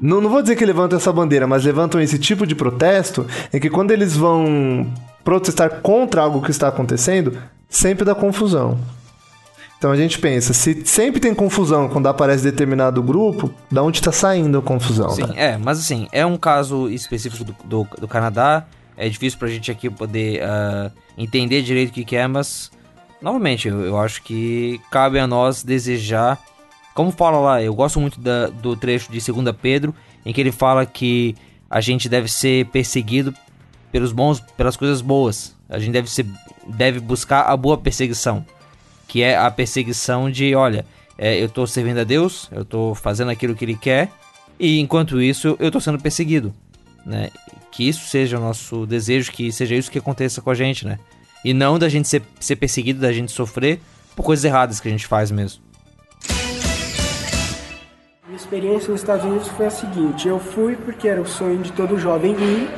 [0.00, 3.60] Não, não vou dizer que levantam essa bandeira, mas levantam esse tipo de protesto, é
[3.60, 4.90] que quando eles vão
[5.22, 7.36] protestar contra algo que está acontecendo,
[7.68, 8.78] sempre dá confusão.
[9.76, 14.10] Então a gente pensa, se sempre tem confusão quando aparece determinado grupo, da onde está
[14.10, 15.10] saindo a confusão?
[15.10, 15.34] Sim, né?
[15.36, 18.64] é, mas assim, é um caso específico do, do, do Canadá.
[18.96, 22.70] É difícil pra gente aqui poder uh, entender direito o que, que é, mas
[23.26, 26.38] novamente, eu, eu, acho que cabe a nós desejar.
[26.94, 30.52] Como fala lá, eu gosto muito da, do trecho de 2 Pedro, em que ele
[30.52, 31.34] fala que
[31.68, 33.34] a gente deve ser perseguido
[33.92, 35.54] pelos bons, pelas coisas boas.
[35.68, 36.24] A gente deve, ser,
[36.66, 38.44] deve buscar a boa perseguição
[39.06, 40.84] que é a perseguição de, olha,
[41.16, 44.10] é, eu estou servindo a Deus, eu estou fazendo aquilo que Ele quer,
[44.58, 46.54] e enquanto isso eu estou sendo perseguido,
[47.04, 47.30] né?
[47.70, 50.98] Que isso seja o nosso desejo, que seja isso que aconteça com a gente, né?
[51.44, 53.80] E não da gente ser, ser perseguido, da gente sofrer
[54.14, 55.62] por coisas erradas que a gente faz mesmo.
[58.26, 61.72] Minha experiência nos Estados Unidos foi a seguinte: eu fui porque era o sonho de
[61.72, 62.68] todo jovem ir.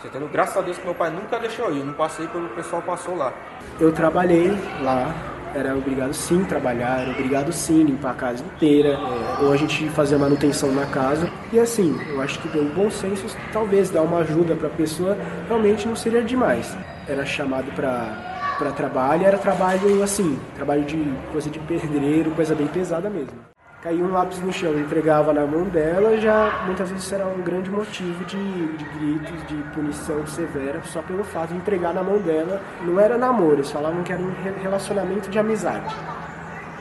[0.00, 2.26] Você tendo graças a Deus que meu pai nunca deixou eu ir, eu não passei
[2.26, 3.32] pelo pessoal passou lá.
[3.78, 4.50] Eu trabalhei
[4.82, 5.14] lá,
[5.54, 9.88] era obrigado sim trabalhar, era obrigado sim limpar a casa inteira, é, ou a gente
[9.90, 11.30] fazer manutenção na casa.
[11.52, 15.16] E assim, eu acho que o bom senso talvez dar uma ajuda para a pessoa
[15.46, 16.76] realmente não seria demais.
[17.08, 20.96] Era chamado para trabalho, era trabalho assim, trabalho de
[21.32, 25.64] coisa de pedreiro, coisa bem pesada mesmo caía um lápis no chão entregava na mão
[25.64, 31.02] dela, já muitas vezes será um grande motivo de, de, gritos, de punição severa, só
[31.02, 32.62] pelo fato de entregar na mão dela.
[32.82, 35.92] Não era namoro, eles falavam que era um relacionamento de amizade.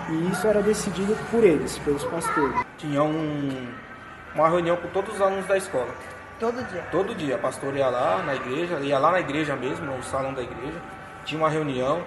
[0.09, 2.55] E isso era decidido por eles, pelos pastores.
[2.77, 3.67] Tinha um,
[4.35, 5.89] uma reunião com todos os alunos da escola.
[6.41, 6.81] Todo dia?
[6.91, 7.35] Todo dia.
[7.35, 10.81] A pastora ia lá na igreja, ia lá na igreja mesmo, no salão da igreja.
[11.23, 12.03] Tinha uma reunião,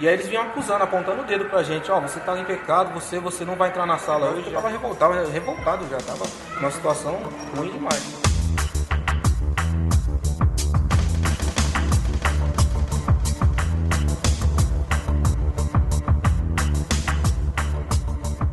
[0.00, 2.44] e aí eles vinham acusando, apontando o dedo pra gente, ó, oh, você tá em
[2.44, 4.48] pecado, você, você não vai entrar na sala hoje.
[4.48, 7.20] Eu tava revoltado, revoltado já, tava numa situação
[7.56, 8.16] ruim demais.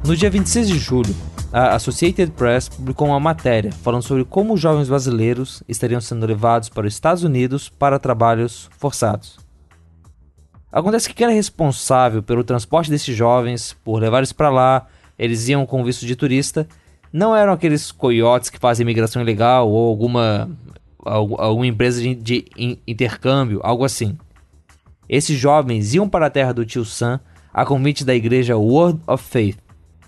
[0.05, 4.89] No dia 26 de julho, a Associated Press publicou uma matéria falando sobre como jovens
[4.89, 9.37] brasileiros estariam sendo levados para os Estados Unidos para trabalhos forçados.
[10.71, 14.87] Acontece que quem era responsável pelo transporte desses jovens, por levar eles para lá,
[15.17, 16.67] eles iam com visto de turista,
[17.11, 20.49] não eram aqueles coiotes que fazem imigração ilegal ou alguma,
[21.05, 22.45] alguma empresa de, de
[22.87, 24.17] intercâmbio, algo assim.
[25.07, 27.19] Esses jovens iam para a terra do tio Sam
[27.53, 29.59] a convite da igreja Word of Faith,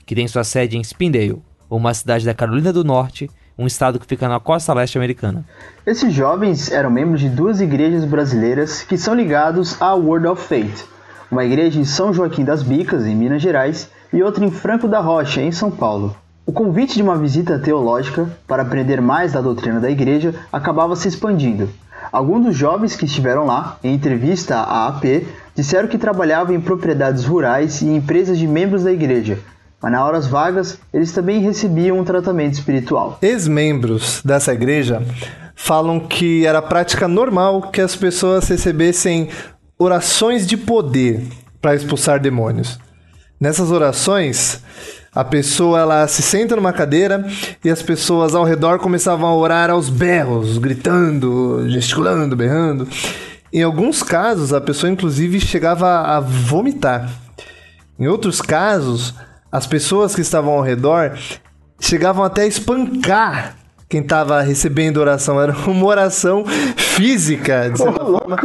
[0.06, 4.06] que tem sua sede em Spindale, uma cidade da Carolina do Norte, um estado que
[4.06, 5.46] fica na costa leste americana.
[5.86, 10.86] Esses jovens eram membros de duas igrejas brasileiras que são ligados à World of Faith,
[11.32, 15.00] uma igreja em São Joaquim das Bicas, em Minas Gerais, e outra em Franco da
[15.00, 16.16] Rocha, em São Paulo.
[16.46, 21.08] O convite de uma visita teológica para aprender mais da doutrina da igreja acabava se
[21.08, 21.70] expandindo.
[22.12, 27.26] Alguns dos jovens que estiveram lá, em entrevista à AP, disseram que trabalhavam em propriedades
[27.26, 29.40] rurais e em empresas de membros da igreja,
[29.82, 33.18] mas na horas vagas eles também recebiam um tratamento espiritual.
[33.22, 35.02] Ex-membros dessa igreja
[35.56, 39.30] falam que era prática normal que as pessoas recebessem
[39.78, 41.26] orações de poder
[41.62, 42.78] para expulsar demônios.
[43.40, 44.62] Nessas orações,
[45.14, 47.26] a pessoa ela se senta numa cadeira
[47.64, 52.88] e as pessoas ao redor começavam a orar aos berros, gritando, gesticulando, berrando.
[53.52, 57.10] Em alguns casos, a pessoa inclusive chegava a vomitar.
[57.98, 59.14] Em outros casos,
[59.56, 61.18] as pessoas que estavam ao redor
[61.80, 63.56] chegavam até a espancar
[63.88, 65.40] quem estava recebendo oração.
[65.40, 66.44] Era uma oração
[66.76, 68.38] física, de certa forma,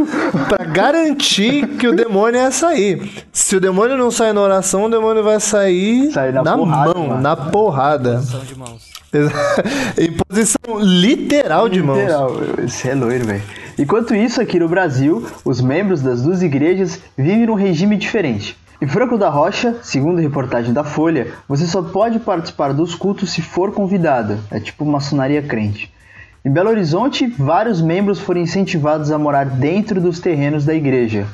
[0.48, 3.24] para garantir que o demônio ia sair.
[3.32, 7.08] Se o demônio não sair na oração, o demônio vai sair na, na porrada, mão,
[7.08, 7.20] mano.
[7.20, 8.22] na porrada.
[8.46, 8.90] de mãos.
[9.98, 11.98] em posição literal de mãos.
[11.98, 13.42] Literal, esse é loiro, velho.
[13.76, 18.56] Enquanto isso, aqui no Brasil, os membros das duas igrejas vivem num regime diferente.
[18.82, 23.42] Em Franco da Rocha, segundo reportagem da Folha, você só pode participar dos cultos se
[23.42, 24.38] for convidado.
[24.50, 25.92] É tipo maçonaria crente.
[26.42, 31.26] Em Belo Horizonte, vários membros foram incentivados a morar dentro dos terrenos da igreja.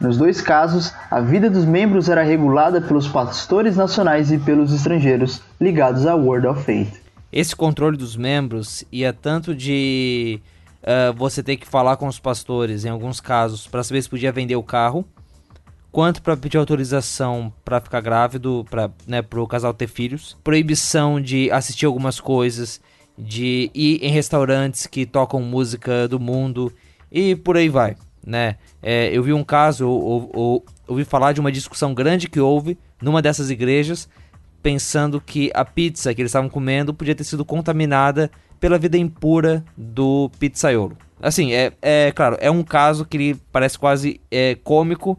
[0.00, 5.40] Nos dois casos, a vida dos membros era regulada pelos pastores nacionais e pelos estrangeiros
[5.60, 7.00] ligados à World of Faith.
[7.32, 10.40] Esse controle dos membros ia tanto de
[10.82, 14.32] uh, você ter que falar com os pastores, em alguns casos, para saber se podia
[14.32, 15.06] vender o carro,
[15.92, 21.50] quanto para pedir autorização para ficar grávido, para né, o casal ter filhos, proibição de
[21.50, 22.80] assistir algumas coisas,
[23.16, 26.72] de ir em restaurantes que tocam música do mundo
[27.10, 27.94] e por aí vai,
[28.26, 28.56] né?
[28.82, 32.78] É, eu vi um caso, ou, ou, ouvi falar de uma discussão grande que houve
[33.00, 34.08] numa dessas igrejas,
[34.62, 39.62] pensando que a pizza que eles estavam comendo podia ter sido contaminada pela vida impura
[39.76, 40.96] do pizzaiolo.
[41.20, 45.18] Assim, é, é claro, é um caso que parece quase é, cômico,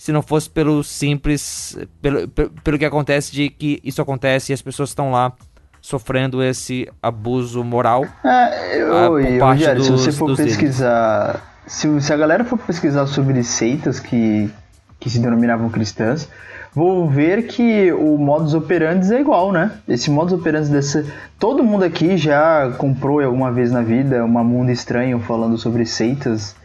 [0.00, 4.54] se não fosse pelo simples, pelo, pelo, pelo que acontece de que isso acontece e
[4.54, 5.30] as pessoas estão lá
[5.78, 8.06] sofrendo esse abuso moral.
[8.24, 11.42] É, eu, por eu, Rogério, se você for pesquisar.
[11.66, 14.50] Se, se a galera for pesquisar sobre seitas que,
[14.98, 16.26] que se denominavam cristãs,
[16.74, 19.70] vou ver que o modus operandi é igual, né?
[19.86, 21.04] Esse modus operandi desse.
[21.38, 26.56] Todo mundo aqui já comprou alguma vez na vida uma Mundo Estranho falando sobre seitas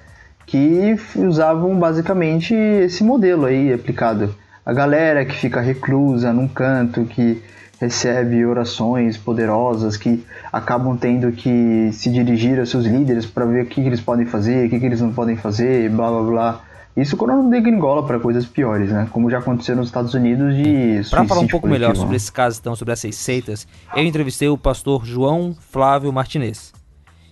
[0.46, 4.36] que usavam basicamente esse modelo aí aplicado.
[4.66, 7.42] A galera que fica reclusa num canto, que
[7.80, 13.66] recebe orações poderosas, que acabam tendo que se dirigir aos seus líderes para ver o
[13.68, 16.62] que, que eles podem fazer, o que, que eles não podem fazer, blá blá blá.
[16.96, 19.08] Isso quando não degringola para coisas piores, né?
[19.12, 22.16] Como já aconteceu nos Estados Unidos de Para falar um pouco melhor sobre né?
[22.16, 26.74] esse caso, então, sobre essas seitas, eu entrevistei o pastor João Flávio Martinez.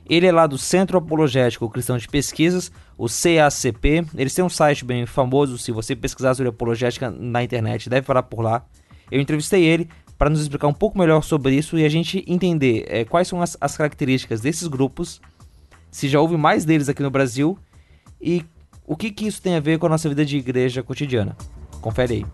[0.10, 4.06] Ele é lá do Centro Apologético Cristão de Pesquisas, o CACP.
[4.16, 8.24] Eles têm um site bem famoso, se você pesquisar sobre apologética na internet, deve parar
[8.24, 8.66] por lá.
[9.10, 12.86] Eu entrevistei ele para nos explicar um pouco melhor sobre isso e a gente entender
[12.88, 15.22] eh, quais são as, as características desses grupos,
[15.92, 17.58] se já houve mais deles aqui no Brasil
[18.22, 18.46] e
[18.86, 21.36] o que, que isso tem a ver com a nossa vida de igreja cotidiana.
[21.82, 22.26] Confere aí.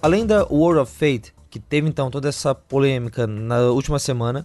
[0.00, 4.44] Além da World of Fate, que teve então toda essa polêmica na última semana,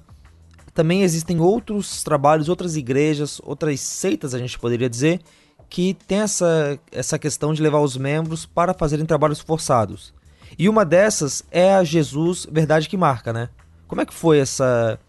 [0.75, 5.19] também existem outros trabalhos, outras igrejas, outras seitas, a gente poderia dizer,
[5.67, 10.13] que tem essa, essa questão de levar os membros para fazerem trabalhos forçados.
[10.57, 13.49] E uma dessas é a Jesus Verdade que Marca, né?
[13.87, 14.99] Como é que foi essa.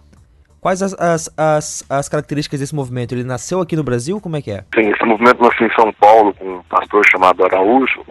[0.59, 3.13] Quais as, as, as, as características desse movimento?
[3.13, 4.19] Ele nasceu aqui no Brasil?
[4.23, 4.65] Como é que é?
[4.75, 8.07] Sim, esse movimento nasceu em São Paulo com um pastor chamado Araújo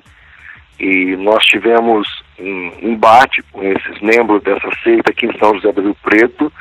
[0.79, 2.07] e nós tivemos
[2.39, 6.51] um embate com esses membros dessa seita aqui em São José do Rio Preto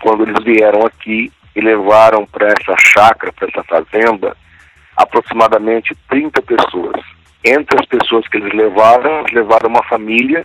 [0.00, 4.36] quando eles vieram aqui e levaram para essa chácara, para essa fazenda,
[4.96, 7.00] aproximadamente 30 pessoas.
[7.44, 10.44] Entre as pessoas que eles levaram, levaram uma família,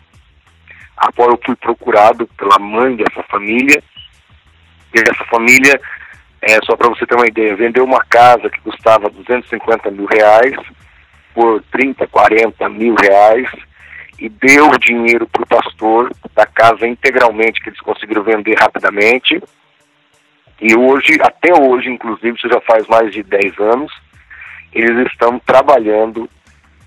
[0.98, 3.82] a qual eu fui procurado pela mãe dessa família,
[4.94, 5.80] e essa família
[6.42, 10.56] é, só para você ter uma ideia, vendeu uma casa que custava 250 mil reais
[11.34, 13.50] por 30, 40 mil reais
[14.20, 19.42] e deu o dinheiro para o pastor da casa integralmente, que eles conseguiram vender rapidamente.
[20.62, 23.92] E hoje, até hoje, inclusive, isso já faz mais de 10 anos,
[24.74, 26.30] eles estão trabalhando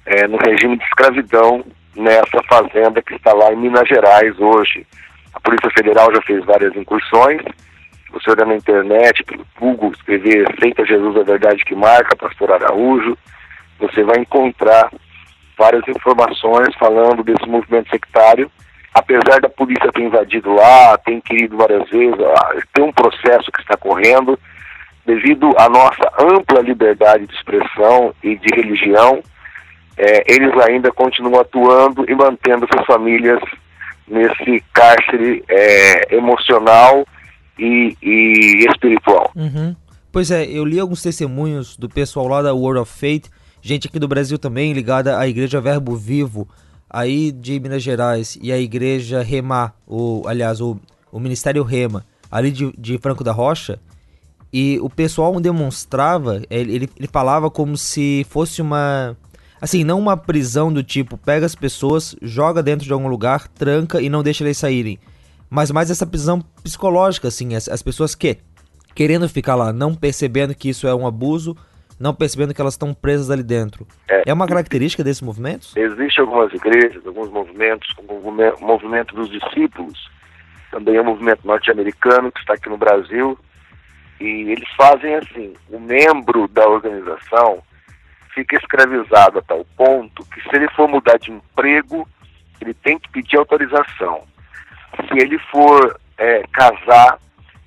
[0.04, 1.64] é, no regime de escravidão
[1.96, 4.86] nessa fazenda que está lá em Minas Gerais hoje.
[5.32, 7.40] A Polícia Federal já fez várias incursões,
[8.10, 13.16] você olhar na internet, pelo Google, escrever Aceita Jesus a Verdade que Marca, Pastor Araújo,
[13.78, 14.90] você vai encontrar
[15.62, 18.50] várias informações falando desse movimento sectário.
[18.92, 23.60] Apesar da polícia ter invadido lá, ter inquirido várias vezes, ah, tem um processo que
[23.60, 24.38] está correndo,
[25.06, 29.22] devido à nossa ampla liberdade de expressão e de religião,
[29.96, 33.40] eh, eles ainda continuam atuando e mantendo suas famílias
[34.06, 37.06] nesse cárcere eh, emocional
[37.58, 39.30] e, e espiritual.
[39.34, 39.74] Uhum.
[40.12, 43.30] Pois é, eu li alguns testemunhos do pessoal lá da World of Faith,
[43.62, 46.46] gente aqui do Brasil também ligada à Igreja Verbo Vivo,
[46.90, 50.78] aí de Minas Gerais, e a Igreja Rema, o, aliás, o,
[51.10, 53.78] o Ministério Rema, ali de, de Franco da Rocha,
[54.52, 59.16] e o pessoal demonstrava, ele, ele, ele falava como se fosse uma.
[59.58, 64.02] Assim, não uma prisão do tipo, pega as pessoas, joga dentro de algum lugar, tranca
[64.02, 64.98] e não deixa eles saírem.
[65.48, 68.38] Mas mais essa prisão psicológica, assim, as, as pessoas que
[68.94, 71.56] querendo ficar lá, não percebendo que isso é um abuso,
[71.98, 73.86] não percebendo que elas estão presas ali dentro.
[74.08, 74.22] É.
[74.26, 75.76] É uma característica desses movimentos?
[75.76, 80.10] Existem algumas igrejas, alguns movimentos, como o movi- o movimento dos discípulos,
[80.70, 83.38] também é um movimento norte-americano que está aqui no Brasil,
[84.20, 87.62] e eles fazem assim, o membro da organização
[88.34, 92.08] fica escravizado a tal ponto que se ele for mudar de emprego,
[92.60, 94.22] ele tem que pedir autorização.
[95.08, 97.18] Se ele for é, casar,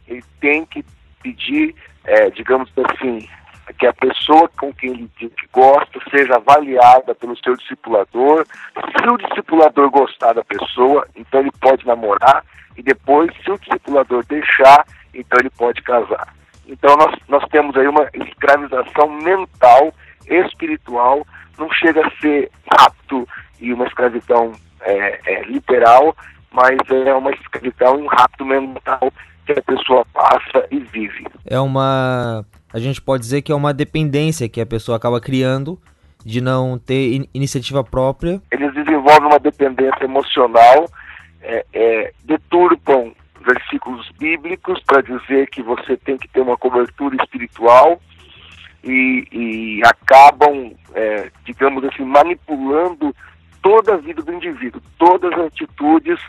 [0.07, 0.83] ele tem que
[1.21, 3.27] pedir, é, digamos assim,
[3.73, 5.11] que a pessoa com quem ele
[5.51, 8.45] gosta seja avaliada pelo seu discipulador.
[8.75, 12.43] Se o discipulador gostar da pessoa, então ele pode namorar
[12.77, 16.33] e depois, se o discipulador deixar, então ele pode casar.
[16.67, 19.93] Então nós, nós temos aí uma escravização mental,
[20.27, 21.25] espiritual,
[21.57, 23.27] não chega a ser rapto
[23.59, 24.51] e uma escravidão
[24.81, 26.15] é, é, literal,
[26.51, 29.11] mas é uma escravidão e um rapto mental
[29.45, 31.27] que a pessoa passa e vive.
[31.45, 32.43] É uma.
[32.73, 35.79] A gente pode dizer que é uma dependência que a pessoa acaba criando
[36.25, 38.41] de não ter in- iniciativa própria.
[38.51, 40.89] Eles desenvolvem uma dependência emocional,
[41.41, 43.13] é, é, deturpam
[43.45, 48.01] versículos bíblicos para dizer que você tem que ter uma cobertura espiritual
[48.83, 53.15] e, e acabam, é, digamos assim, manipulando
[53.61, 56.19] toda a vida do indivíduo, todas as atitudes,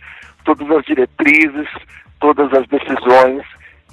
[0.45, 1.68] todas as diretrizes,
[2.20, 3.43] todas as decisões,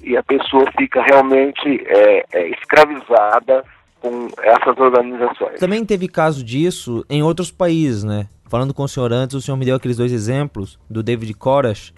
[0.03, 3.63] e a pessoa fica realmente é, é, escravizada
[4.01, 5.59] com essas organizações.
[5.59, 8.27] Também teve caso disso em outros países, né?
[8.49, 11.93] Falando com o senhor antes, o senhor me deu aqueles dois exemplos do David Koresh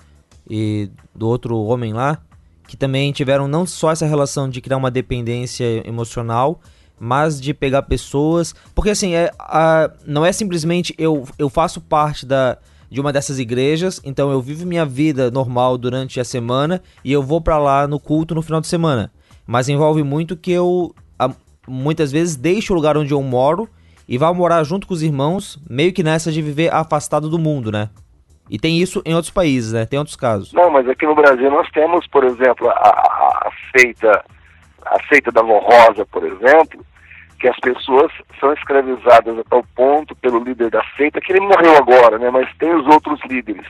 [0.49, 2.19] e do outro homem lá,
[2.67, 6.61] que também tiveram não só essa relação de criar uma dependência emocional,
[6.99, 8.53] mas de pegar pessoas.
[8.73, 12.57] Porque assim, é, a, não é simplesmente eu, eu faço parte da,
[12.89, 17.21] de uma dessas igrejas, então eu vivo minha vida normal durante a semana e eu
[17.21, 19.11] vou para lá no culto no final de semana.
[19.45, 20.93] Mas envolve muito que eu
[21.67, 23.67] muitas vezes deixa o lugar onde eu moro
[24.07, 27.71] e vai morar junto com os irmãos, meio que nessa de viver afastado do mundo,
[27.71, 27.89] né?
[28.49, 29.85] E tem isso em outros países, né?
[29.85, 30.53] Tem outros casos.
[30.53, 34.23] Não, mas aqui no Brasil nós temos, por exemplo, a, a, a seita,
[34.85, 36.85] a seita da Vó Rosa, por exemplo,
[37.39, 41.77] que as pessoas são escravizadas a tal ponto pelo líder da seita, que ele morreu
[41.77, 42.29] agora, né?
[42.29, 43.65] Mas tem os outros líderes,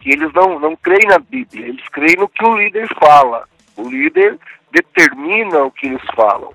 [0.00, 3.44] que eles não, não creem na Bíblia, eles creem no que o líder fala.
[3.76, 4.38] O líder
[4.72, 6.52] determina o que eles falam.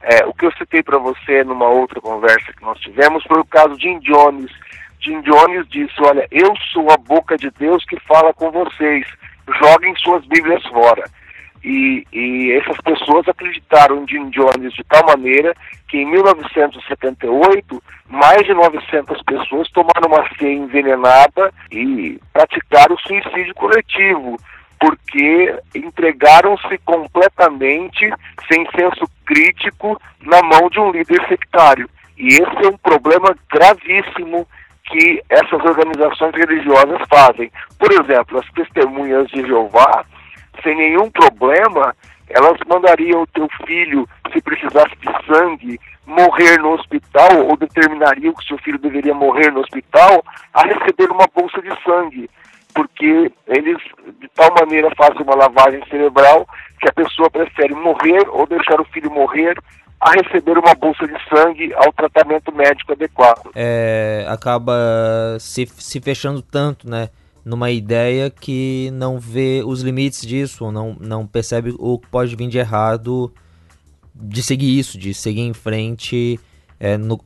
[0.00, 3.44] É, o que eu citei para você numa outra conversa que nós tivemos foi o
[3.44, 4.50] caso de Indiones.
[5.00, 9.06] Jim Jones disse: Olha, eu sou a boca de Deus que fala com vocês,
[9.60, 11.04] joguem suas Bíblias fora.
[11.64, 15.54] E, e essas pessoas acreditaram em Jones de tal maneira
[15.88, 24.38] que em 1978 mais de 900 pessoas tomaram uma ceia envenenada e praticaram suicídio coletivo
[24.80, 28.10] porque entregaram-se completamente,
[28.50, 31.88] sem senso crítico, na mão de um líder sectário.
[32.16, 34.46] E esse é um problema gravíssimo
[34.84, 37.50] que essas organizações religiosas fazem.
[37.78, 40.04] Por exemplo, as testemunhas de Jeová,
[40.62, 41.94] sem nenhum problema,
[42.28, 48.46] elas mandariam o teu filho, se precisasse de sangue, morrer no hospital, ou determinariam que
[48.46, 52.28] seu filho deveria morrer no hospital, a receber uma bolsa de sangue
[52.78, 53.78] porque eles
[54.20, 56.46] de tal maneira fazem uma lavagem cerebral
[56.80, 59.58] que a pessoa prefere morrer ou deixar o filho morrer
[60.00, 63.50] a receber uma bolsa de sangue ao tratamento médico adequado.
[63.56, 67.08] É, acaba se, se fechando tanto, né?
[67.44, 72.48] Numa ideia que não vê os limites disso, não, não percebe o que pode vir
[72.48, 73.32] de errado
[74.14, 76.40] de seguir isso, de seguir em frente,
[76.80, 77.18] é, no,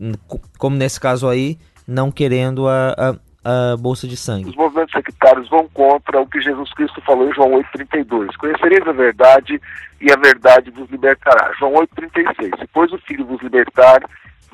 [0.59, 4.49] como nesse caso aí, não querendo a, a a bolsa de sangue.
[4.49, 8.37] Os movimentos sectários vão contra o que Jesus Cristo falou em João 8,32.
[8.37, 9.61] Conhecereis a verdade
[10.01, 11.53] e a verdade vos libertará.
[11.59, 12.61] João 8,36.
[12.61, 14.01] Se pois o Filho vos libertar,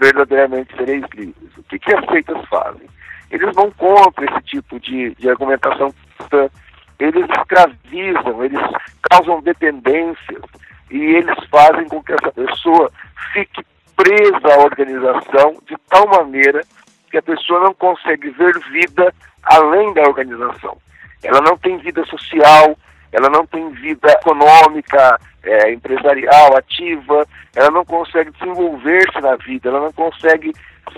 [0.01, 1.57] verdadeiramente sereis livres.
[1.59, 2.89] O que, que as seitas fazem?
[3.31, 5.93] Eles vão contra esse tipo de, de argumentação.
[6.99, 8.61] Eles escravizam, eles
[9.03, 10.43] causam dependências
[10.91, 12.91] e eles fazem com que essa pessoa
[13.33, 13.64] fique
[13.97, 16.61] presa à organização de tal maneira
[17.11, 19.12] que a pessoa não consegue ver vida
[19.43, 20.76] além da organização.
[21.22, 22.76] Ela não tem vida social,
[23.12, 27.26] ela não tem vida econômica, é, empresarial, ativa,
[27.57, 30.53] ela não consegue desenvolver-se na vida, ela não consegue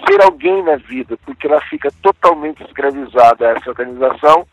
[0.06, 4.46] ser alguém na vida, porque ela fica totalmente escravizada a essa organização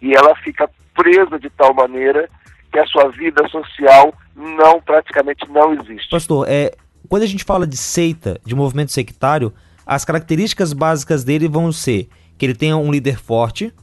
[0.00, 2.28] e ela fica presa de tal maneira
[2.72, 6.08] que a sua vida social não praticamente não existe.
[6.10, 6.72] Pastor, é,
[7.08, 9.52] quando a gente fala de seita, de movimento sectário,
[9.84, 12.08] as características básicas dele vão ser
[12.38, 13.74] que ele tenha um líder forte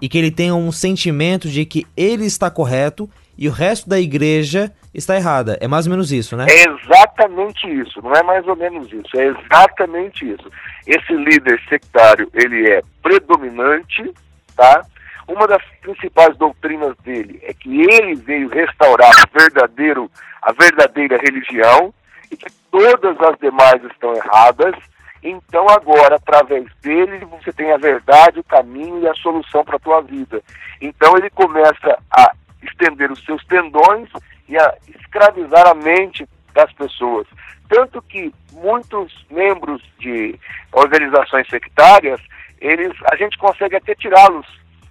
[0.00, 3.98] e que ele tenha um sentimento de que ele está correto e o resto da
[3.98, 5.58] igreja está errada.
[5.60, 6.46] É mais ou menos isso, né?
[6.48, 10.50] É exatamente isso, não é mais ou menos isso, é exatamente isso.
[10.86, 14.12] Esse líder sectário, ele é predominante,
[14.56, 14.84] tá?
[15.28, 20.10] Uma das principais doutrinas dele é que ele veio restaurar o verdadeiro,
[20.42, 21.94] a verdadeira religião
[22.30, 24.74] e que todas as demais estão erradas
[25.22, 29.80] então agora, através dele, você tem a verdade, o caminho e a solução para a
[29.80, 30.42] tua vida.
[30.80, 34.08] Então ele começa a estender os seus tendões
[34.48, 37.26] e a escravizar a mente das pessoas.
[37.68, 40.38] Tanto que muitos membros de
[40.72, 42.20] organizações sectárias,
[42.60, 44.46] eles, a gente consegue até tirá-los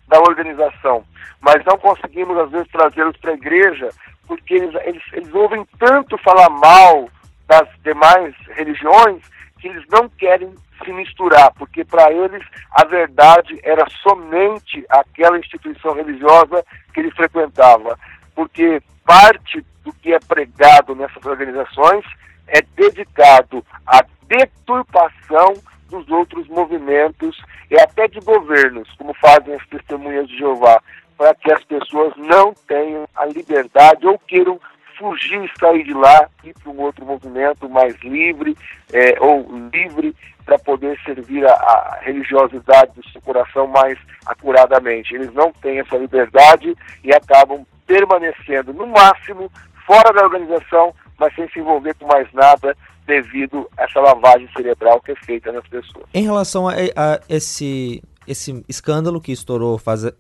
[0.07, 1.05] da organização,
[1.39, 3.89] mas não conseguimos às vezes trazê-los para a igreja,
[4.27, 7.09] porque eles, eles, eles ouvem tanto falar mal
[7.47, 9.21] das demais religiões
[9.59, 10.53] que eles não querem
[10.83, 16.63] se misturar, porque para eles a verdade era somente aquela instituição religiosa
[16.93, 17.97] que ele frequentava,
[18.35, 22.05] porque parte do que é pregado nessas organizações
[22.47, 25.53] é dedicado à deturpação
[25.89, 27.37] dos outros movimentos
[27.69, 30.81] e até de governos, como fazem as testemunhas de Jeová,
[31.17, 34.59] para que as pessoas não tenham a liberdade ou queiram
[34.97, 38.55] fugir, sair de lá, ir para um outro movimento mais livre
[38.93, 40.15] é, ou livre
[40.45, 45.13] para poder servir a, a, religiosidade do seu coração mais acuradamente.
[45.13, 49.51] Eles não têm essa liberdade e acabam permanecendo, no máximo,
[49.85, 52.75] fora da organização, mas sem se envolver com mais nada
[53.05, 56.05] devido a essa lavagem cerebral que é feita nas pessoas.
[56.13, 60.13] Em relação a, a esse, esse escândalo que estourou faz é,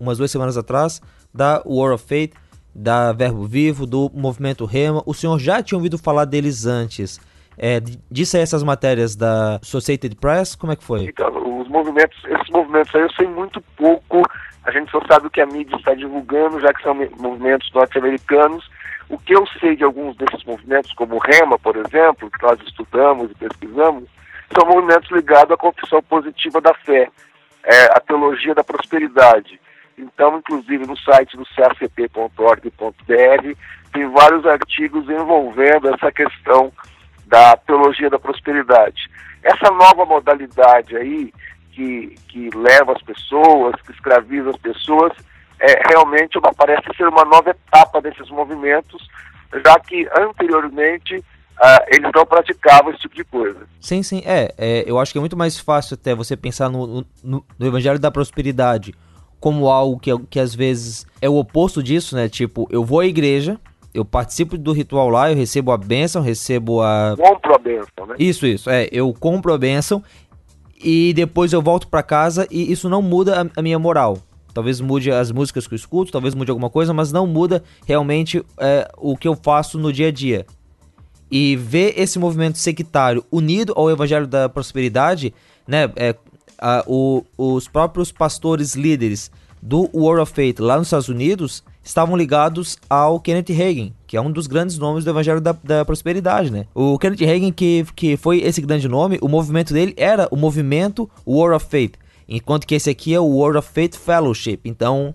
[0.00, 1.00] umas duas semanas atrás,
[1.32, 2.34] da War of Faith,
[2.74, 7.20] da Verbo Vivo, do Movimento Rema, o senhor já tinha ouvido falar deles antes?
[7.58, 7.80] É,
[8.10, 11.04] disse essas matérias da Associated Press, como é que foi?
[11.04, 14.22] Então, os movimentos, esses movimentos aí eu sei muito pouco,
[14.64, 18.68] a gente só sabe o que a mídia está divulgando, já que são movimentos norte-americanos.
[19.08, 22.58] O que eu sei de alguns desses movimentos, como o REMA, por exemplo, que nós
[22.62, 24.04] estudamos e pesquisamos,
[24.56, 27.08] são movimentos ligados à confissão positiva da fé,
[27.64, 29.60] é, a teologia da prosperidade.
[29.98, 32.72] Então, inclusive no site do cacp.org.br
[33.92, 36.72] tem vários artigos envolvendo essa questão
[37.32, 39.10] da teologia da prosperidade.
[39.42, 41.32] Essa nova modalidade aí,
[41.72, 45.12] que, que leva as pessoas, que escraviza as pessoas,
[45.58, 49.08] é, realmente uma, parece ser uma nova etapa desses movimentos,
[49.64, 53.68] já que anteriormente Uh, eles não praticavam esse tipo de coisa.
[53.78, 57.06] Sim, sim, é, é, Eu acho que é muito mais fácil até você pensar no,
[57.22, 58.92] no, no Evangelho da Prosperidade
[59.38, 62.28] como algo que, que às vezes é o oposto disso, né?
[62.28, 63.60] Tipo, eu vou à igreja,
[63.94, 67.14] eu participo do ritual lá, eu recebo a bênção, recebo a.
[67.16, 68.14] Compro a bênção, né?
[68.18, 68.70] Isso, isso.
[68.70, 70.02] É, eu compro a bênção
[70.82, 74.18] e depois eu volto para casa e isso não muda a, a, minha moral.
[74.54, 78.44] Talvez mude as músicas que eu escuto, talvez mude alguma coisa, mas não muda realmente
[78.58, 80.46] é, o que eu faço no dia a dia.
[81.30, 85.34] E ver esse movimento sectário unido ao Evangelho da Prosperidade,
[85.66, 85.90] né?
[85.96, 86.14] É,
[86.58, 89.30] a, o, os próprios pastores líderes
[89.60, 94.20] do World of Faith lá nos Estados Unidos estavam ligados ao Kenneth Hagin, que é
[94.20, 96.66] um dos grandes nomes do Evangelho da, da, Prosperidade, né?
[96.74, 101.10] O Kenneth Hagin, que, que foi esse grande nome, o movimento dele era o movimento
[101.26, 101.94] World of Faith,
[102.28, 104.60] enquanto que esse aqui é o World of Faith Fellowship.
[104.64, 105.14] Então,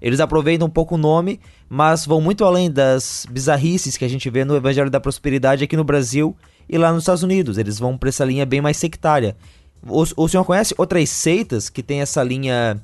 [0.00, 1.38] eles aproveitam um pouco o nome,
[1.68, 5.76] mas vão muito além das bizarrices que a gente vê no Evangelho da Prosperidade aqui
[5.76, 6.36] no Brasil
[6.68, 7.58] e lá nos Estados Unidos.
[7.58, 9.36] Eles vão para essa linha bem mais sectária.
[9.86, 12.82] O, o senhor conhece outras seitas que tem essa linha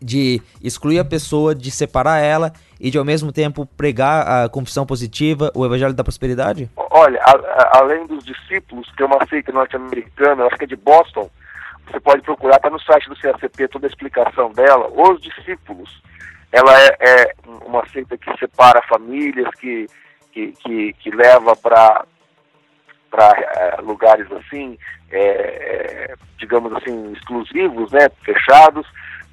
[0.00, 4.84] de excluir a pessoa, de separar ela e de ao mesmo tempo pregar a confissão
[4.84, 6.70] positiva, o evangelho da prosperidade?
[6.76, 11.30] Olha, a, a, além dos discípulos, é uma seita norte-americana, acho que é de Boston,
[11.86, 14.88] você pode procurar, está no site do CACP toda a explicação dela.
[14.88, 16.02] Os discípulos,
[16.50, 17.34] ela é, é
[17.64, 19.86] uma seita que separa famílias, que,
[20.32, 22.04] que, que, que leva para
[23.08, 24.76] para é, lugares assim,
[25.10, 28.86] é, é, digamos assim, exclusivos, né, fechados,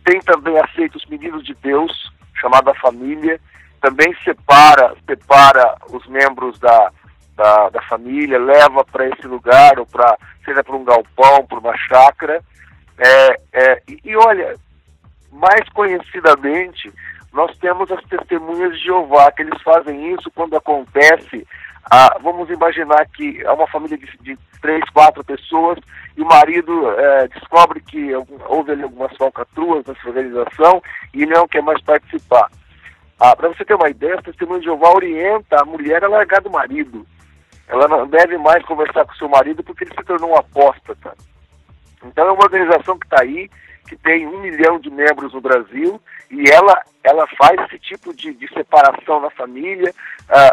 [0.04, 3.39] tem também aceita os meninos de Deus, chamada família,
[3.82, 6.91] também separa, separa os membros da,
[7.36, 11.78] da, da família, leva para esse lugar, ou para, seja para um galpão, para uma
[11.78, 12.41] chácara.
[12.97, 14.56] É, é, e, e olha,
[15.32, 16.91] mais conhecidamente,
[17.34, 21.45] nós temos as testemunhas de Jeová, que eles fazem isso quando acontece
[21.91, 25.77] ah, vamos imaginar que é uma família de, de, três, quatro pessoas
[26.15, 28.13] e o marido é, descobre que
[28.47, 30.81] houve ali algumas falcatruas nessa organização
[31.13, 32.49] e não quer mais participar.
[33.19, 36.41] Ah, Para você ter uma ideia, o testemunho de Jeová orienta a mulher a largar
[36.41, 37.05] do marido.
[37.67, 41.15] Ela não deve mais conversar com seu marido porque ele se tornou um apóstata.
[42.03, 43.49] Então é uma organização que está aí,
[43.88, 48.34] que tem um milhão de membros no Brasil e ela, ela faz esse tipo de,
[48.34, 49.93] de separação na família.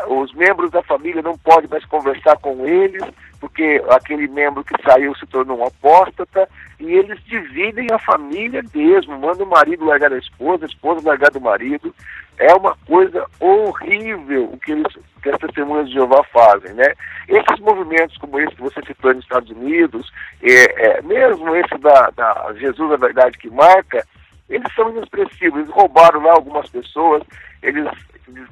[0.09, 3.03] Uh, os membros da família não podem mais conversar com eles,
[3.41, 6.47] porque aquele membro que saiu se tornou um apóstata,
[6.79, 11.31] e eles dividem a família mesmo, mandam o marido largar da esposa, a esposa largar
[11.31, 11.95] do marido.
[12.39, 16.95] É uma coisa horrível o que, eles, que as testemunhas de Jeová fazem, né?
[17.29, 20.11] Esses movimentos como esse que você citou nos Estados Unidos,
[20.43, 24.07] é, é, mesmo esse da, da Jesus, a verdade que marca,
[24.51, 25.61] eles são inexpressivos.
[25.61, 27.23] Eles roubaram lá algumas pessoas,
[27.63, 27.89] eles,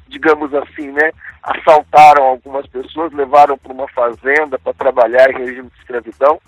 [0.06, 1.10] digamos assim, né,
[1.42, 6.40] assaltaram algumas pessoas, levaram para uma fazenda para trabalhar em regime de escravidão,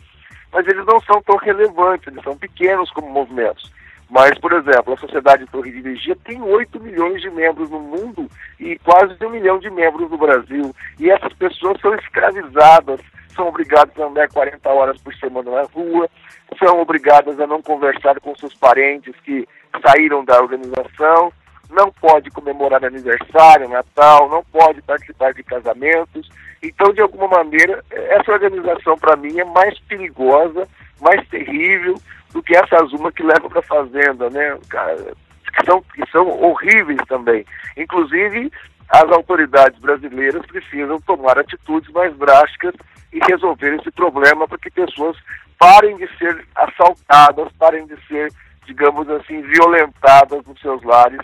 [0.52, 3.70] mas eles não são tão relevantes, eles são pequenos como movimentos.
[4.10, 8.28] Mas, por exemplo, a Sociedade Torre de Vigia tem 8 milhões de membros no mundo
[8.58, 10.74] e quase um milhão de membros no Brasil.
[10.98, 13.00] E essas pessoas são escravizadas,
[13.36, 16.10] são obrigadas a andar 40 horas por semana na rua,
[16.58, 19.46] são obrigadas a não conversar com seus parentes que
[19.86, 21.32] saíram da organização,
[21.70, 26.28] não pode comemorar aniversário, Natal, não pode participar de casamentos.
[26.60, 30.66] Então, de alguma maneira, essa organização para mim é mais perigosa,
[31.00, 31.94] mais terrível
[32.32, 34.56] do que essa Zuma que leva para a fazenda, né?
[34.68, 37.44] que são, que são horríveis também.
[37.76, 38.50] Inclusive,
[38.88, 42.74] as autoridades brasileiras precisam tomar atitudes mais drásticas
[43.12, 45.16] e resolver esse problema para que pessoas
[45.58, 48.32] parem de ser assaltadas, parem de ser,
[48.66, 51.20] digamos assim, violentadas nos seus lares,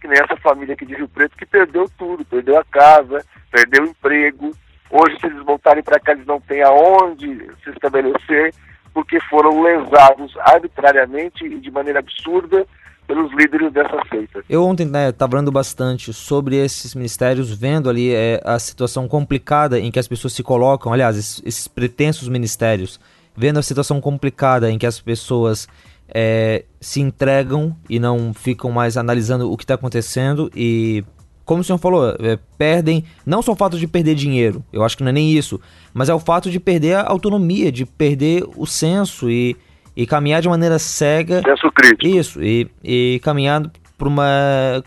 [0.00, 3.84] que nem essa família aqui de Rio Preto que perdeu tudo, perdeu a casa, perdeu
[3.84, 4.50] o emprego.
[4.90, 8.54] Hoje, se eles voltarem para cá, eles não têm aonde se estabelecer,
[8.94, 12.64] porque foram lesados arbitrariamente e de maneira absurda
[13.06, 14.42] pelos líderes dessa seita.
[14.48, 19.78] Eu ontem estava né, falando bastante sobre esses ministérios, vendo ali é, a situação complicada
[19.78, 22.98] em que as pessoas se colocam, aliás, esses, esses pretensos ministérios,
[23.36, 25.68] vendo a situação complicada em que as pessoas
[26.08, 31.04] é, se entregam e não ficam mais analisando o que está acontecendo e
[31.44, 34.96] como o senhor falou, é, perdem não só o fato de perder dinheiro, eu acho
[34.96, 35.60] que não é nem isso,
[35.92, 39.56] mas é o fato de perder a autonomia, de perder o senso e
[39.96, 41.40] e caminhar de maneira cega.
[41.42, 42.06] Senso crítico.
[42.06, 43.62] Isso, e, e caminhar
[43.96, 44.82] para uma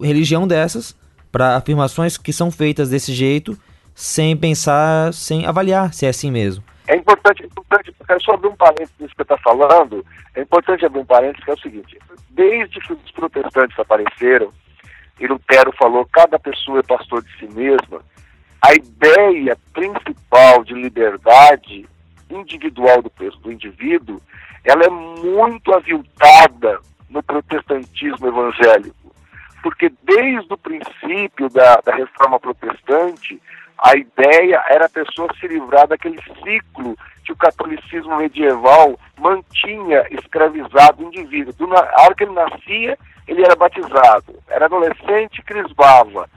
[0.00, 0.96] religião dessas,
[1.32, 3.58] para afirmações que são feitas desse jeito,
[3.94, 6.62] sem pensar, sem avaliar se é assim mesmo.
[6.86, 10.04] É importante, importante quero só abrir um parênteses nisso que você está falando,
[10.34, 11.98] é importante abrir um parênteses que é o seguinte,
[12.30, 14.52] desde que os protestantes apareceram,
[15.18, 18.00] e Lutero falou, cada pessoa é pastor de si mesma,
[18.60, 21.88] a ideia principal de liberdade
[22.30, 23.10] individual do,
[23.40, 24.20] do indivíduo,
[24.64, 29.14] ela é muito aviltada no protestantismo evangélico.
[29.62, 33.40] Porque desde o princípio da, da reforma protestante,
[33.78, 41.04] a ideia era a pessoa se livrar daquele ciclo que o catolicismo medieval mantinha escravizado
[41.04, 41.52] o indivíduo.
[41.54, 42.98] Do, a hora que ele nascia,
[43.28, 44.34] ele era batizado.
[44.48, 46.28] Era adolescente, crisbava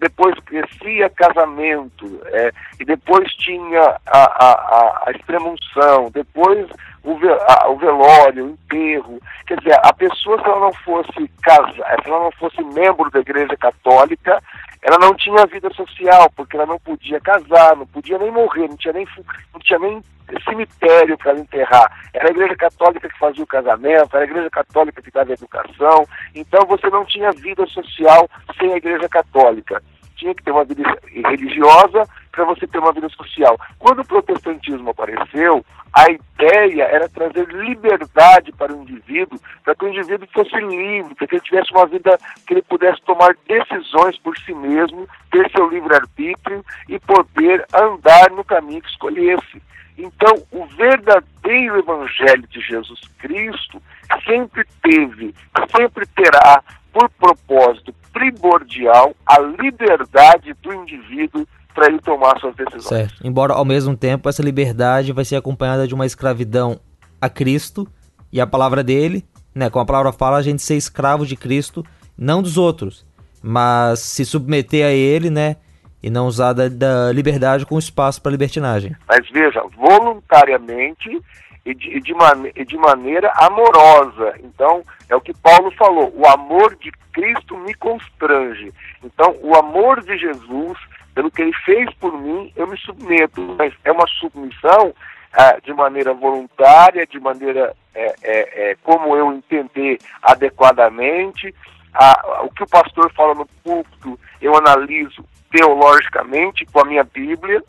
[0.00, 6.66] depois crescia casamento, é, e depois tinha a, a, a extremunção, depois
[7.04, 9.20] o, ve, a, o velório, o enterro.
[9.46, 13.20] Quer dizer, a pessoa, se ela não fosse casa, se ela não fosse membro da
[13.20, 14.42] igreja católica,
[14.82, 18.76] ela não tinha vida social, porque ela não podia casar, não podia nem morrer, não
[18.76, 19.06] tinha nem,
[19.52, 20.02] não tinha nem
[20.44, 21.90] cemitério para enterrar.
[22.14, 25.34] Era a igreja católica que fazia o casamento, era a igreja católica que dava a
[25.34, 26.06] educação.
[26.34, 28.28] Então você não tinha vida social
[28.58, 29.82] sem a igreja católica.
[30.20, 33.58] Tinha que ter uma vida religiosa para você ter uma vida social.
[33.78, 35.64] Quando o protestantismo apareceu,
[35.94, 41.26] a ideia era trazer liberdade para o indivíduo, para que o indivíduo fosse livre, para
[41.26, 45.70] que ele tivesse uma vida que ele pudesse tomar decisões por si mesmo, ter seu
[45.70, 49.62] livre-arbítrio e poder andar no caminho que escolhesse.
[49.96, 53.82] Então, o verdadeiro Evangelho de Jesus Cristo
[54.26, 55.34] sempre teve,
[55.74, 56.62] sempre terá
[56.92, 62.84] por propósito primordial a liberdade do indivíduo para ele tomar suas decisões.
[62.84, 63.26] Certo.
[63.26, 66.80] Embora ao mesmo tempo essa liberdade vai ser acompanhada de uma escravidão
[67.20, 67.86] a Cristo
[68.32, 69.24] e a palavra dele,
[69.54, 71.84] né, como a palavra fala, a gente ser escravo de Cristo,
[72.16, 73.06] não dos outros,
[73.42, 75.56] mas se submeter a ele, né,
[76.02, 78.96] e não usar da, da liberdade com espaço para libertinagem.
[79.08, 81.20] Mas veja, voluntariamente
[81.64, 84.34] e de, de, man de maneira amorosa.
[84.42, 88.72] Então, é o que Paulo falou: o amor de Cristo me constrange.
[89.02, 90.78] Então, o amor de Jesus,
[91.14, 93.56] pelo que ele fez por mim, eu me submeto.
[93.58, 94.94] Mas é uma submissão
[95.32, 101.54] ah, de maneira voluntária, de maneira é, é, é, como eu entender adequadamente.
[101.92, 107.62] Ah, o que o pastor fala no púlpito, eu analiso teologicamente com a minha Bíblia,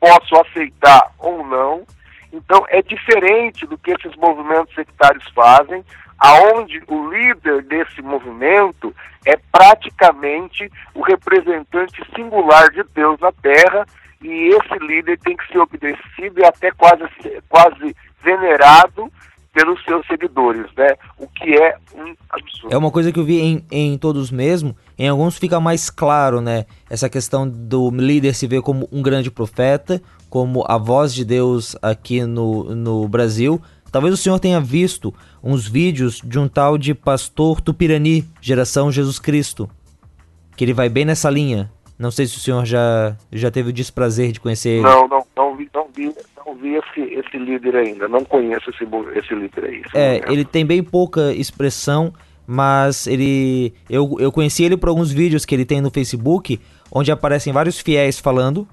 [0.00, 1.84] posso aceitar ou não.
[2.32, 5.84] Então é diferente do que esses movimentos sectários fazem,
[6.18, 13.86] aonde o líder desse movimento é praticamente o representante singular de Deus na Terra
[14.20, 17.04] e esse líder tem que ser obedecido e até quase
[17.48, 19.10] quase venerado
[19.52, 20.94] pelos seus seguidores, né?
[21.18, 22.74] O que é um absurdo.
[22.74, 26.40] É uma coisa que eu vi em, em todos mesmo, em alguns fica mais claro,
[26.40, 26.66] né?
[26.90, 31.76] Essa questão do líder se ver como um grande profeta, como a voz de Deus
[31.80, 33.60] aqui no, no Brasil.
[33.92, 39.18] Talvez o senhor tenha visto uns vídeos de um tal de pastor Tupirani, geração Jesus
[39.18, 39.70] Cristo,
[40.56, 41.70] que ele vai bem nessa linha.
[41.98, 44.82] Não sei se o senhor já, já teve o desprazer de conhecer ele.
[44.82, 46.14] Não, não, não vi, não vi,
[46.46, 48.06] não vi esse, esse líder ainda.
[48.06, 48.84] Não conheço esse,
[49.16, 49.82] esse líder aí.
[49.94, 52.12] É, ele tem bem pouca expressão,
[52.50, 53.74] mas ele.
[53.90, 56.58] Eu, eu conheci ele por alguns vídeos que ele tem no Facebook,
[56.90, 58.66] onde aparecem vários fiéis falando.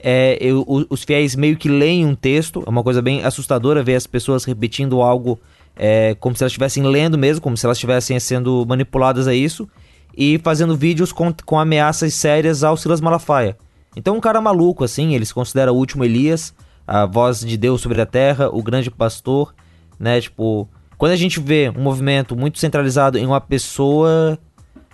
[0.00, 3.94] É, eu, os fiéis meio que leem um texto, é uma coisa bem assustadora ver
[3.94, 5.38] as pessoas repetindo algo
[5.76, 9.68] é, como se elas estivessem lendo mesmo, como se elas estivessem sendo manipuladas a isso
[10.18, 13.56] e fazendo vídeos com, com ameaças sérias ao Silas Malafaia.
[13.94, 16.52] Então um cara maluco assim, ele se considera o último Elias,
[16.84, 19.54] a voz de Deus sobre a terra, o grande pastor,
[19.96, 20.68] né, tipo,
[21.02, 24.38] quando a gente vê um movimento muito centralizado em uma pessoa,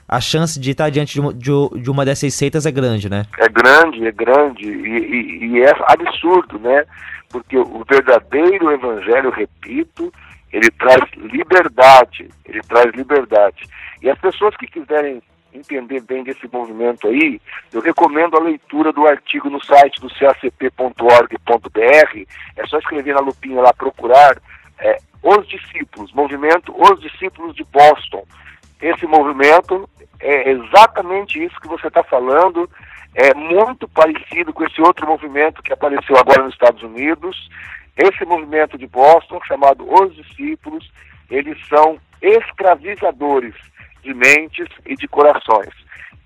[0.09, 1.51] a chance de estar diante de uma, de,
[1.83, 3.27] de uma dessas seitas é grande, né?
[3.37, 6.83] É grande, é grande e, e, e é absurdo, né?
[7.29, 10.11] Porque o verdadeiro evangelho, repito,
[10.51, 13.69] ele traz liberdade, ele traz liberdade.
[14.01, 17.39] E as pessoas que quiserem entender bem desse movimento aí,
[17.71, 21.79] eu recomendo a leitura do artigo no site do cacp.org.br.
[22.57, 24.39] É só escrever na lupinha lá, procurar
[24.79, 28.25] é, Os Discípulos, movimento Os Discípulos de Boston.
[28.81, 29.89] Esse movimento
[30.21, 32.69] é exatamente isso que você está falando,
[33.15, 37.49] é muito parecido com esse outro movimento que apareceu agora nos Estados Unidos.
[37.97, 40.89] Esse movimento de Boston, chamado Os Discípulos,
[41.29, 43.55] eles são escravizadores
[44.03, 45.75] de mentes e de corações.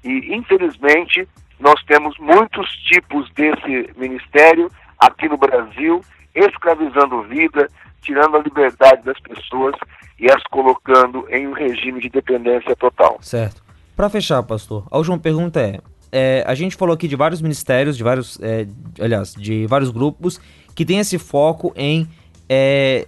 [0.05, 1.27] E, infelizmente,
[1.59, 6.03] nós temos muitos tipos desse ministério aqui no Brasil,
[6.35, 7.69] escravizando vida,
[8.03, 9.75] tirando a liberdade das pessoas
[10.19, 13.19] e as colocando em um regime de dependência total.
[13.21, 13.63] Certo.
[13.97, 15.81] Para fechar, pastor, a última pergunta é,
[16.11, 18.67] é, a gente falou aqui de vários ministérios, de vários, é,
[19.01, 20.41] aliás, de vários grupos
[20.75, 22.09] que tem esse foco em
[22.49, 23.07] é,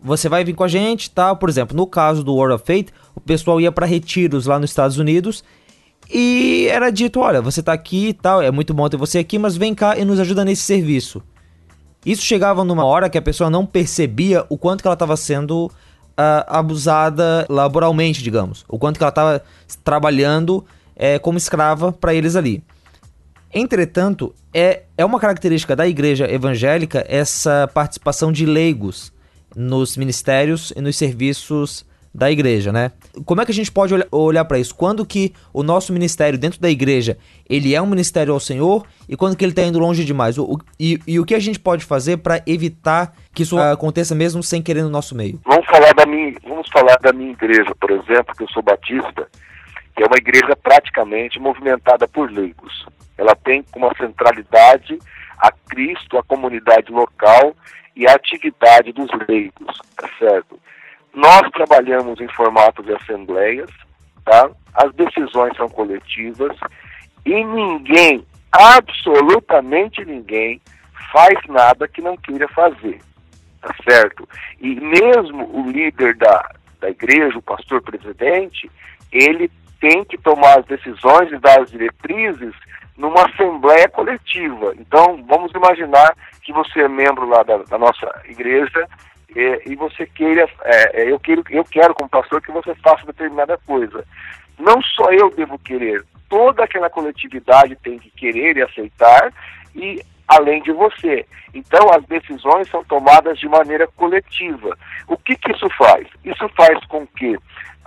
[0.00, 1.34] você vai vir com a gente, tá?
[1.34, 4.70] Por exemplo, no caso do World of Fate, o pessoal ia para retiros lá nos
[4.70, 5.42] Estados Unidos
[6.12, 9.38] e era dito, olha, você tá aqui e tal, é muito bom ter você aqui,
[9.38, 11.22] mas vem cá e nos ajuda nesse serviço.
[12.06, 15.66] Isso chegava numa hora que a pessoa não percebia o quanto que ela estava sendo
[15.66, 15.72] uh,
[16.46, 19.42] abusada laboralmente, digamos, o quanto que ela estava
[19.82, 22.62] trabalhando é, como escrava para eles ali.
[23.52, 29.12] Entretanto, é, é uma característica da igreja evangélica essa participação de leigos
[29.54, 31.84] nos ministérios e nos serviços
[32.16, 32.92] da igreja, né?
[33.26, 34.74] Como é que a gente pode olhar para isso?
[34.74, 39.14] Quando que o nosso ministério dentro da igreja, ele é um ministério ao Senhor e
[39.14, 40.38] quando que ele está indo longe demais?
[40.38, 44.42] O, e, e, o que a gente pode fazer para evitar que isso aconteça mesmo
[44.42, 45.38] sem querer no nosso meio?
[45.44, 49.28] Vamos falar da minha, vamos falar da minha igreja, por exemplo, que eu sou batista,
[49.94, 52.86] que é uma igreja praticamente movimentada por leigos.
[53.18, 54.98] Ela tem como centralidade
[55.38, 57.54] a Cristo, a comunidade local
[57.94, 60.58] e a atividade dos leigos, tá certo?
[61.16, 63.70] Nós trabalhamos em formato de assembleias,
[64.22, 64.50] tá?
[64.74, 66.54] As decisões são coletivas
[67.24, 70.60] e ninguém, absolutamente ninguém,
[71.10, 73.00] faz nada que não queira fazer,
[73.62, 74.28] tá certo?
[74.60, 76.50] E mesmo o líder da,
[76.80, 78.70] da igreja, o pastor presidente,
[79.10, 79.50] ele
[79.80, 82.54] tem que tomar as decisões e dar as diretrizes
[82.94, 84.74] numa assembleia coletiva.
[84.78, 88.86] Então, vamos imaginar que você é membro lá da, da nossa igreja
[89.34, 93.06] é, e você queira, é, é, eu, quero, eu quero como pastor que você faça
[93.06, 94.04] determinada coisa.
[94.58, 99.32] Não só eu devo querer, toda aquela coletividade tem que querer e aceitar,
[99.74, 101.26] e além de você.
[101.54, 104.76] Então as decisões são tomadas de maneira coletiva.
[105.08, 106.06] O que, que isso faz?
[106.24, 107.36] Isso faz com que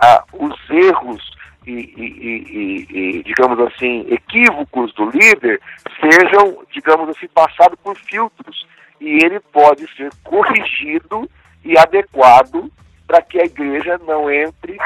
[0.00, 1.30] ah, os erros
[1.66, 5.60] e, e, e, e, digamos assim, equívocos do líder
[6.00, 8.66] sejam, digamos assim, passados por filtros
[9.00, 11.28] e ele pode ser corrigido
[11.64, 12.70] e adequado
[13.06, 14.78] para que a igreja não entre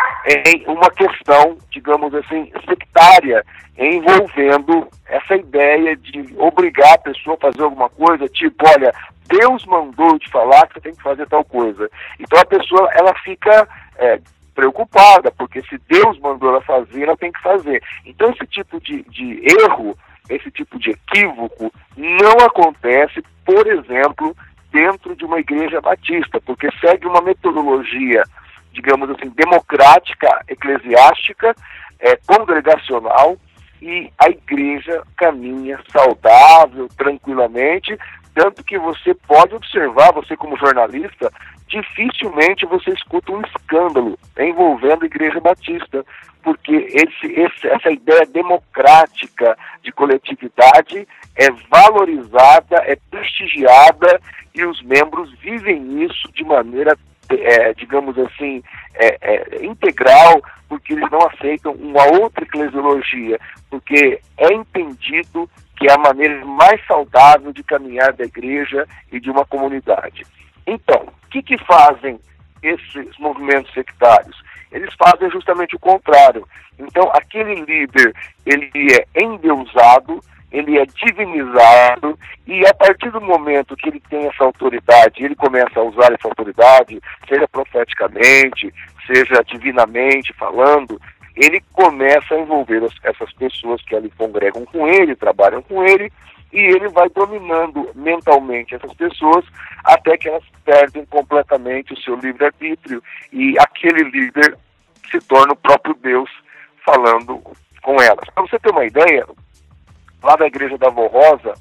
[0.46, 3.44] em uma questão, digamos assim, sectária,
[3.76, 8.94] envolvendo essa ideia de obrigar a pessoa a fazer alguma coisa, tipo, olha,
[9.26, 11.90] Deus mandou te falar que você tem que fazer tal coisa.
[12.18, 14.18] Então a pessoa ela fica é,
[14.54, 17.82] preocupada, porque se Deus mandou ela fazer, ela tem que fazer.
[18.06, 19.96] Então esse tipo de, de erro,
[20.28, 24.36] esse tipo de equívoco não acontece, por exemplo,
[24.72, 28.24] dentro de uma igreja batista, porque segue uma metodologia,
[28.72, 31.54] digamos assim, democrática, eclesiástica,
[32.00, 33.36] é, congregacional,
[33.80, 37.96] e a igreja caminha saudável, tranquilamente,
[38.34, 41.30] tanto que você pode observar, você como jornalista,
[41.68, 46.04] dificilmente você escuta um escândalo envolvendo a igreja batista,
[46.44, 54.20] porque esse, esse, essa ideia democrática de coletividade é valorizada, é prestigiada
[54.54, 56.96] e os membros vivem isso de maneira,
[57.30, 58.62] é, digamos assim,
[58.94, 63.40] é, é, integral, porque eles não aceitam uma outra eclesiologia,
[63.70, 69.30] porque é entendido que é a maneira mais saudável de caminhar da igreja e de
[69.30, 70.24] uma comunidade.
[70.66, 72.20] Então, o que, que fazem
[72.68, 74.42] esses movimentos sectários?
[74.70, 76.46] Eles fazem justamente o contrário.
[76.78, 78.12] Então, aquele líder,
[78.44, 84.44] ele é endeusado, ele é divinizado e a partir do momento que ele tem essa
[84.44, 88.72] autoridade, ele começa a usar essa autoridade, seja profeticamente,
[89.06, 91.00] seja divinamente falando,
[91.34, 96.12] ele começa a envolver as, essas pessoas que ali congregam com ele, trabalham com ele,
[96.54, 99.44] e ele vai dominando mentalmente essas pessoas
[99.84, 103.02] até que elas perdem completamente o seu livre-arbítrio
[103.32, 104.56] e aquele líder
[105.10, 106.30] se torna o próprio Deus
[106.84, 107.42] falando
[107.82, 108.30] com elas.
[108.32, 109.26] Para você ter uma ideia,
[110.22, 111.54] lá da igreja da Avó Rosa,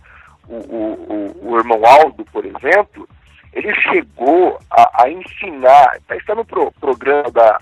[0.47, 3.09] o, o, o, o irmão Aldo, por exemplo,
[3.51, 7.59] ele chegou a, a ensinar, tá, está no pro, programa da,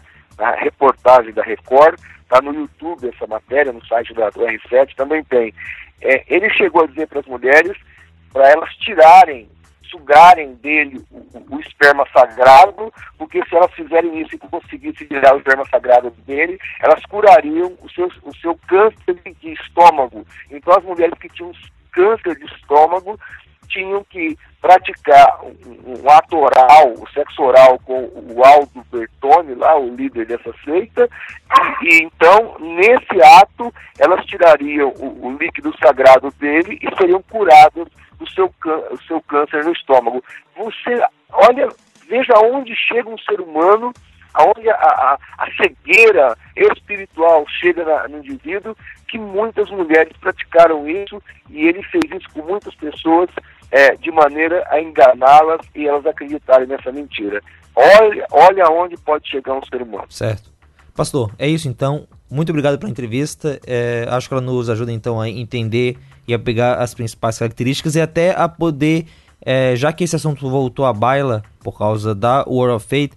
[0.56, 2.00] reportagem da Record,
[2.32, 5.54] está no YouTube essa matéria, no site da, do R7 também tem.
[6.02, 7.78] É, ele chegou a dizer para as mulheres
[8.32, 9.50] para elas tirarem,
[9.90, 15.40] sugarem dele o, o, esperma sagrado, porque se elas fizerem isso e conseguissem tirar o
[15.40, 20.26] esperma sagrado dele, elas curariam o seu, o seu câncer de estômago.
[20.50, 21.52] Então as mulheres que tinham
[21.92, 23.20] câncer de estômago
[23.72, 29.78] tinham que praticar um, um, ato oral, o sexo oral com o Aldo Bertone, lá
[29.78, 31.10] o líder dessa seita,
[31.82, 37.88] e, então, nesse ato, elas tirariam o, o, líquido sagrado dele e seriam curadas
[38.20, 38.54] do seu,
[39.08, 40.24] seu câncer no estômago.
[40.56, 41.68] Você, olha,
[42.08, 43.92] veja onde chega um ser humano
[44.34, 48.76] aonde a, a, a, cegueira espiritual chega na, no indivíduo,
[49.08, 53.30] que muitas mulheres praticaram isso e ele fez isso com muitas pessoas
[53.72, 57.42] é, de maneira a enganá-las e elas acreditarem nessa mentira.
[57.76, 60.06] Olha, olha onde pode chegar um ser humano.
[60.10, 60.52] Certo.
[60.94, 62.06] Pastor, é isso então.
[62.30, 63.60] Muito obrigado pela entrevista.
[63.66, 65.98] É, acho que ela nos ajuda então a entender
[66.28, 69.08] e a pegar as principais características e até a poder,
[69.44, 73.14] é, já que esse assunto voltou à baila por causa da World of Faith,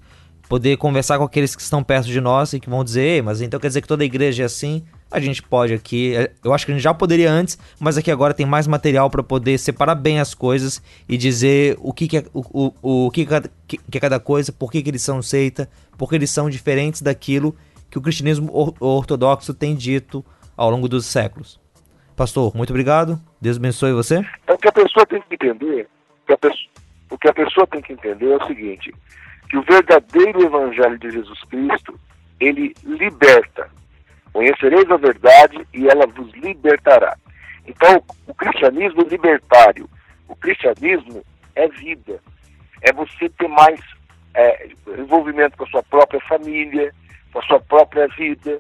[0.55, 3.59] poder conversar com aqueles que estão perto de nós e que vão dizer, mas então
[3.59, 4.85] quer dizer que toda igreja é assim?
[5.11, 8.09] A gente pode aqui, é, eu acho que a gente já poderia antes, mas aqui
[8.09, 12.19] agora tem mais material para poder separar bem as coisas e dizer o que, que
[12.19, 13.27] é, o, o, o que,
[13.67, 16.49] que, que é cada coisa, por que, que eles são seita, por que eles são
[16.49, 17.57] diferentes daquilo
[17.91, 18.49] que o cristianismo
[18.79, 20.25] ortodoxo tem dito
[20.57, 21.61] ao longo dos séculos.
[22.15, 23.21] Pastor, muito obrigado.
[23.41, 24.25] Deus abençoe você.
[24.47, 25.89] É o que a pessoa tem que entender,
[26.25, 26.39] que a
[27.11, 28.95] o que a pessoa tem que entender é o seguinte:
[29.49, 31.99] que o verdadeiro evangelho de Jesus Cristo,
[32.41, 33.71] ele liberta.
[34.33, 37.17] Conhecereis a verdade e ela vos libertará.
[37.67, 39.89] Então, o cristianismo libertário,
[40.29, 41.23] o cristianismo
[41.55, 42.21] é vida.
[42.83, 43.81] É você ter mais
[44.35, 44.69] é,
[44.99, 46.93] envolvimento com a sua própria família,
[47.33, 48.59] com a sua própria vida.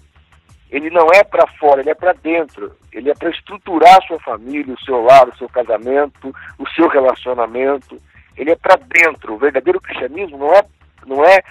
[0.70, 2.74] Ele não é para fora, ele é para dentro.
[2.92, 6.88] Ele é para estruturar a sua família, o seu lar, o seu casamento, o seu
[6.88, 8.00] relacionamento.
[8.36, 9.34] Ele é para dentro.
[9.34, 10.62] O verdadeiro cristianismo não é
[11.06, 11.42] não é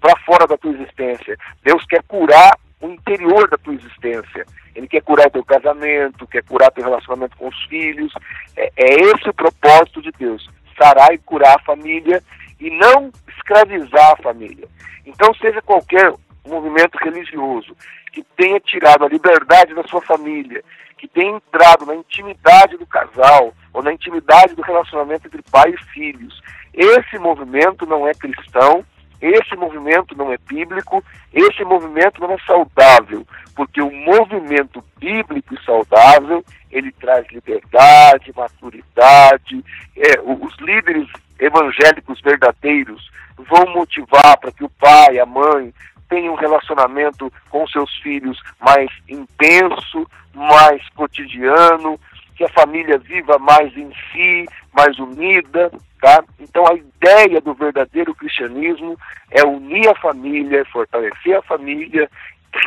[0.00, 1.36] para fora da tua existência.
[1.62, 4.46] Deus quer curar o interior da tua existência.
[4.74, 8.12] Ele quer curar o teu casamento, quer curar teu relacionamento com os filhos.
[8.56, 12.22] É, é esse o propósito de Deus: sarar e curar a família
[12.60, 14.66] e não escravizar a família.
[15.06, 16.12] Então, seja qualquer
[16.46, 17.76] movimento religioso
[18.14, 20.62] que tenha tirado a liberdade da sua família,
[20.96, 25.84] que tenha entrado na intimidade do casal ou na intimidade do relacionamento entre pai e
[25.92, 26.40] filhos,
[26.72, 28.84] esse movimento não é cristão
[29.20, 31.02] esse movimento não é bíblico,
[31.32, 39.64] esse movimento não é saudável, porque o movimento bíblico e saudável, ele traz liberdade, maturidade,
[39.96, 41.08] é, os líderes
[41.38, 45.72] evangélicos verdadeiros vão motivar para que o pai, a mãe,
[46.08, 51.98] tenham um relacionamento com seus filhos mais intenso, mais cotidiano,
[52.36, 56.22] que a família viva mais em si, mais unida, tá?
[56.40, 58.98] Então a ideia do verdadeiro cristianismo
[59.30, 62.10] é unir a família, fortalecer a família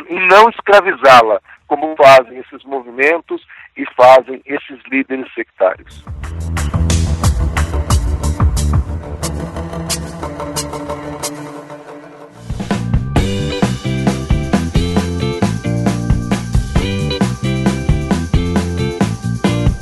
[0.08, 6.04] e não escravizá-la, como fazem esses movimentos e fazem esses líderes sectários.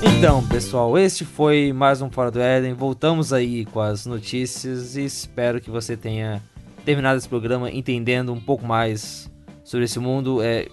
[0.03, 2.75] Então, pessoal, este foi mais um Fora do Éden.
[2.75, 6.43] Voltamos aí com as notícias e espero que você tenha
[6.85, 9.31] terminado esse programa entendendo um pouco mais
[9.65, 10.69] sobre esse mundo, é,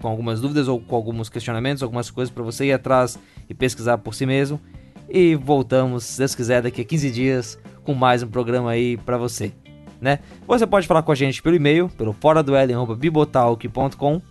[0.00, 3.18] com algumas dúvidas ou com alguns questionamentos, algumas coisas para você ir atrás
[3.48, 4.60] e pesquisar por si mesmo.
[5.08, 9.18] E voltamos, se Deus quiser, daqui a 15 dias com mais um programa aí para
[9.18, 9.52] você.
[10.00, 10.20] Né?
[10.46, 12.52] Você pode falar com a gente pelo e-mail, pelo fora do
[12.96, 14.22] bibotalk.com,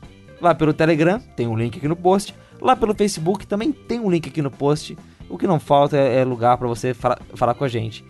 [0.42, 4.10] lá pelo Telegram, tem um link aqui no post Lá pelo Facebook também tem um
[4.10, 4.98] link aqui no post.
[5.30, 8.04] O que não falta é, é lugar para você falar com a gente.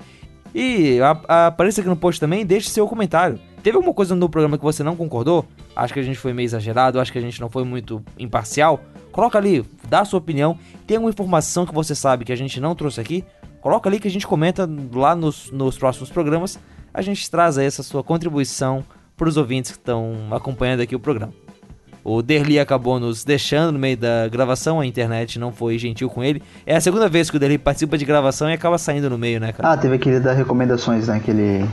[0.54, 3.40] E a, a, apareça aqui no post também, deixe seu comentário.
[3.62, 5.46] Teve alguma coisa no programa que você não concordou?
[5.76, 8.80] Acho que a gente foi meio exagerado, acho que a gente não foi muito imparcial.
[9.12, 10.58] Coloca ali, dá a sua opinião.
[10.88, 13.24] Tem alguma informação que você sabe que a gente não trouxe aqui?
[13.62, 16.58] Coloca ali que a gente comenta lá nos, nos próximos programas.
[16.94, 18.84] A gente traz essa sua contribuição
[19.18, 21.34] para os ouvintes que estão acompanhando aqui o programa.
[22.12, 26.24] O Derli acabou nos deixando no meio da gravação, a internet não foi gentil com
[26.24, 26.42] ele.
[26.66, 29.40] É a segunda vez que o Derli participa de gravação e acaba saindo no meio,
[29.40, 29.74] né, cara?
[29.74, 31.22] Ah, teve aquele das recomendações, né?
[31.24, 31.70] Que ele,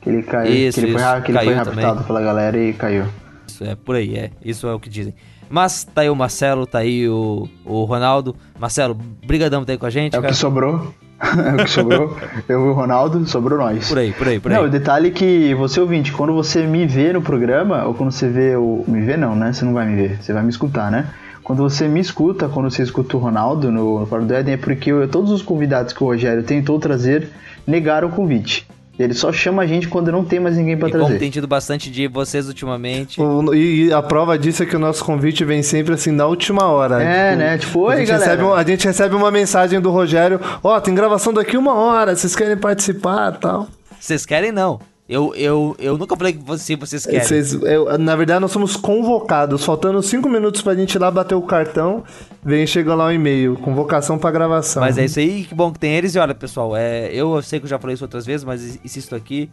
[0.00, 0.54] que ele caiu.
[0.54, 2.02] Isso, que ele isso, foi, que ele foi raptado também.
[2.06, 3.06] pela galera e caiu.
[3.48, 4.30] Isso é por aí, é.
[4.44, 5.12] Isso é o que dizem.
[5.50, 8.36] Mas tá aí o Marcelo, tá aí o, o Ronaldo.
[8.58, 10.32] Marcelo, brigadão por ter aí com a gente, É o cara.
[10.32, 10.94] que sobrou.
[11.22, 12.16] é o que sobrou.
[12.48, 13.88] Eu e o Ronaldo, sobrou nós.
[13.88, 14.58] Por aí, por aí, por aí.
[14.58, 18.10] Não, o detalhe é que você ouvinte, quando você me vê no programa, ou quando
[18.12, 18.84] você vê o.
[18.86, 19.52] Me vê não, né?
[19.52, 21.06] Você não vai me ver, você vai me escutar, né?
[21.42, 24.56] Quando você me escuta, quando você escuta o Ronaldo no, no Fora do Éden, é
[24.56, 27.28] porque eu- todos os convidados que o Rogério tentou trazer
[27.66, 28.66] negaram o convite.
[28.98, 31.18] Ele só chama a gente quando não tem mais ninguém pra E como trazer.
[31.18, 33.20] tem tido bastante de vocês ultimamente.
[33.20, 36.26] O- E, e a prova disso é que o nosso convite vem sempre assim na
[36.26, 37.02] última hora.
[37.02, 37.58] É, né?
[37.58, 38.30] Tipo, a oi, gente, galera.
[38.30, 42.14] recebe, um- a gente recebe uma mensagem do Rogério: Ó, tem gravação daqui uma hora,
[42.14, 43.68] vocês querem participar e tal.
[43.98, 44.78] Vocês querem não.
[45.06, 47.20] Eu, eu, eu nunca falei que você, vocês querem.
[47.22, 51.34] Vocês- eu- na verdade, nós somos convocados, faltando cinco minutos pra gente ir lá bater
[51.34, 52.02] o cartão,
[52.42, 54.80] vem chega lá o e-mail, convocação pra gravação.
[54.82, 56.14] Mas é isso aí, que bom que tem eles.
[56.14, 59.14] E olha, pessoal, é, eu sei que eu já falei isso outras vezes, mas insisto
[59.14, 59.50] aqui.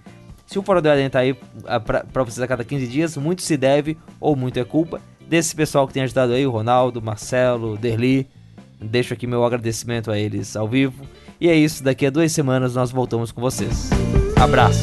[0.47, 1.35] Se o Fora do Éden tá aí
[1.65, 5.01] ah, pra, pra vocês a cada 15 dias, muito se deve, ou muito é culpa,
[5.27, 8.25] desse pessoal que tem ajudado aí, o Ronaldo, Marcelo, Derli.
[8.81, 11.03] Deixo aqui meu agradecimento a eles ao vivo.
[11.39, 13.89] E é isso, daqui a duas semanas nós voltamos com vocês.
[14.41, 14.81] Abraço.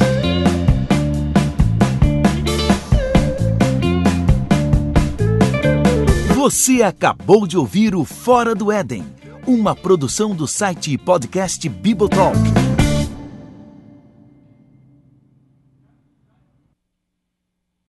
[6.49, 9.05] Você acabou de ouvir o Fora do Éden,
[9.45, 12.39] uma produção do site e podcast Bibotalk.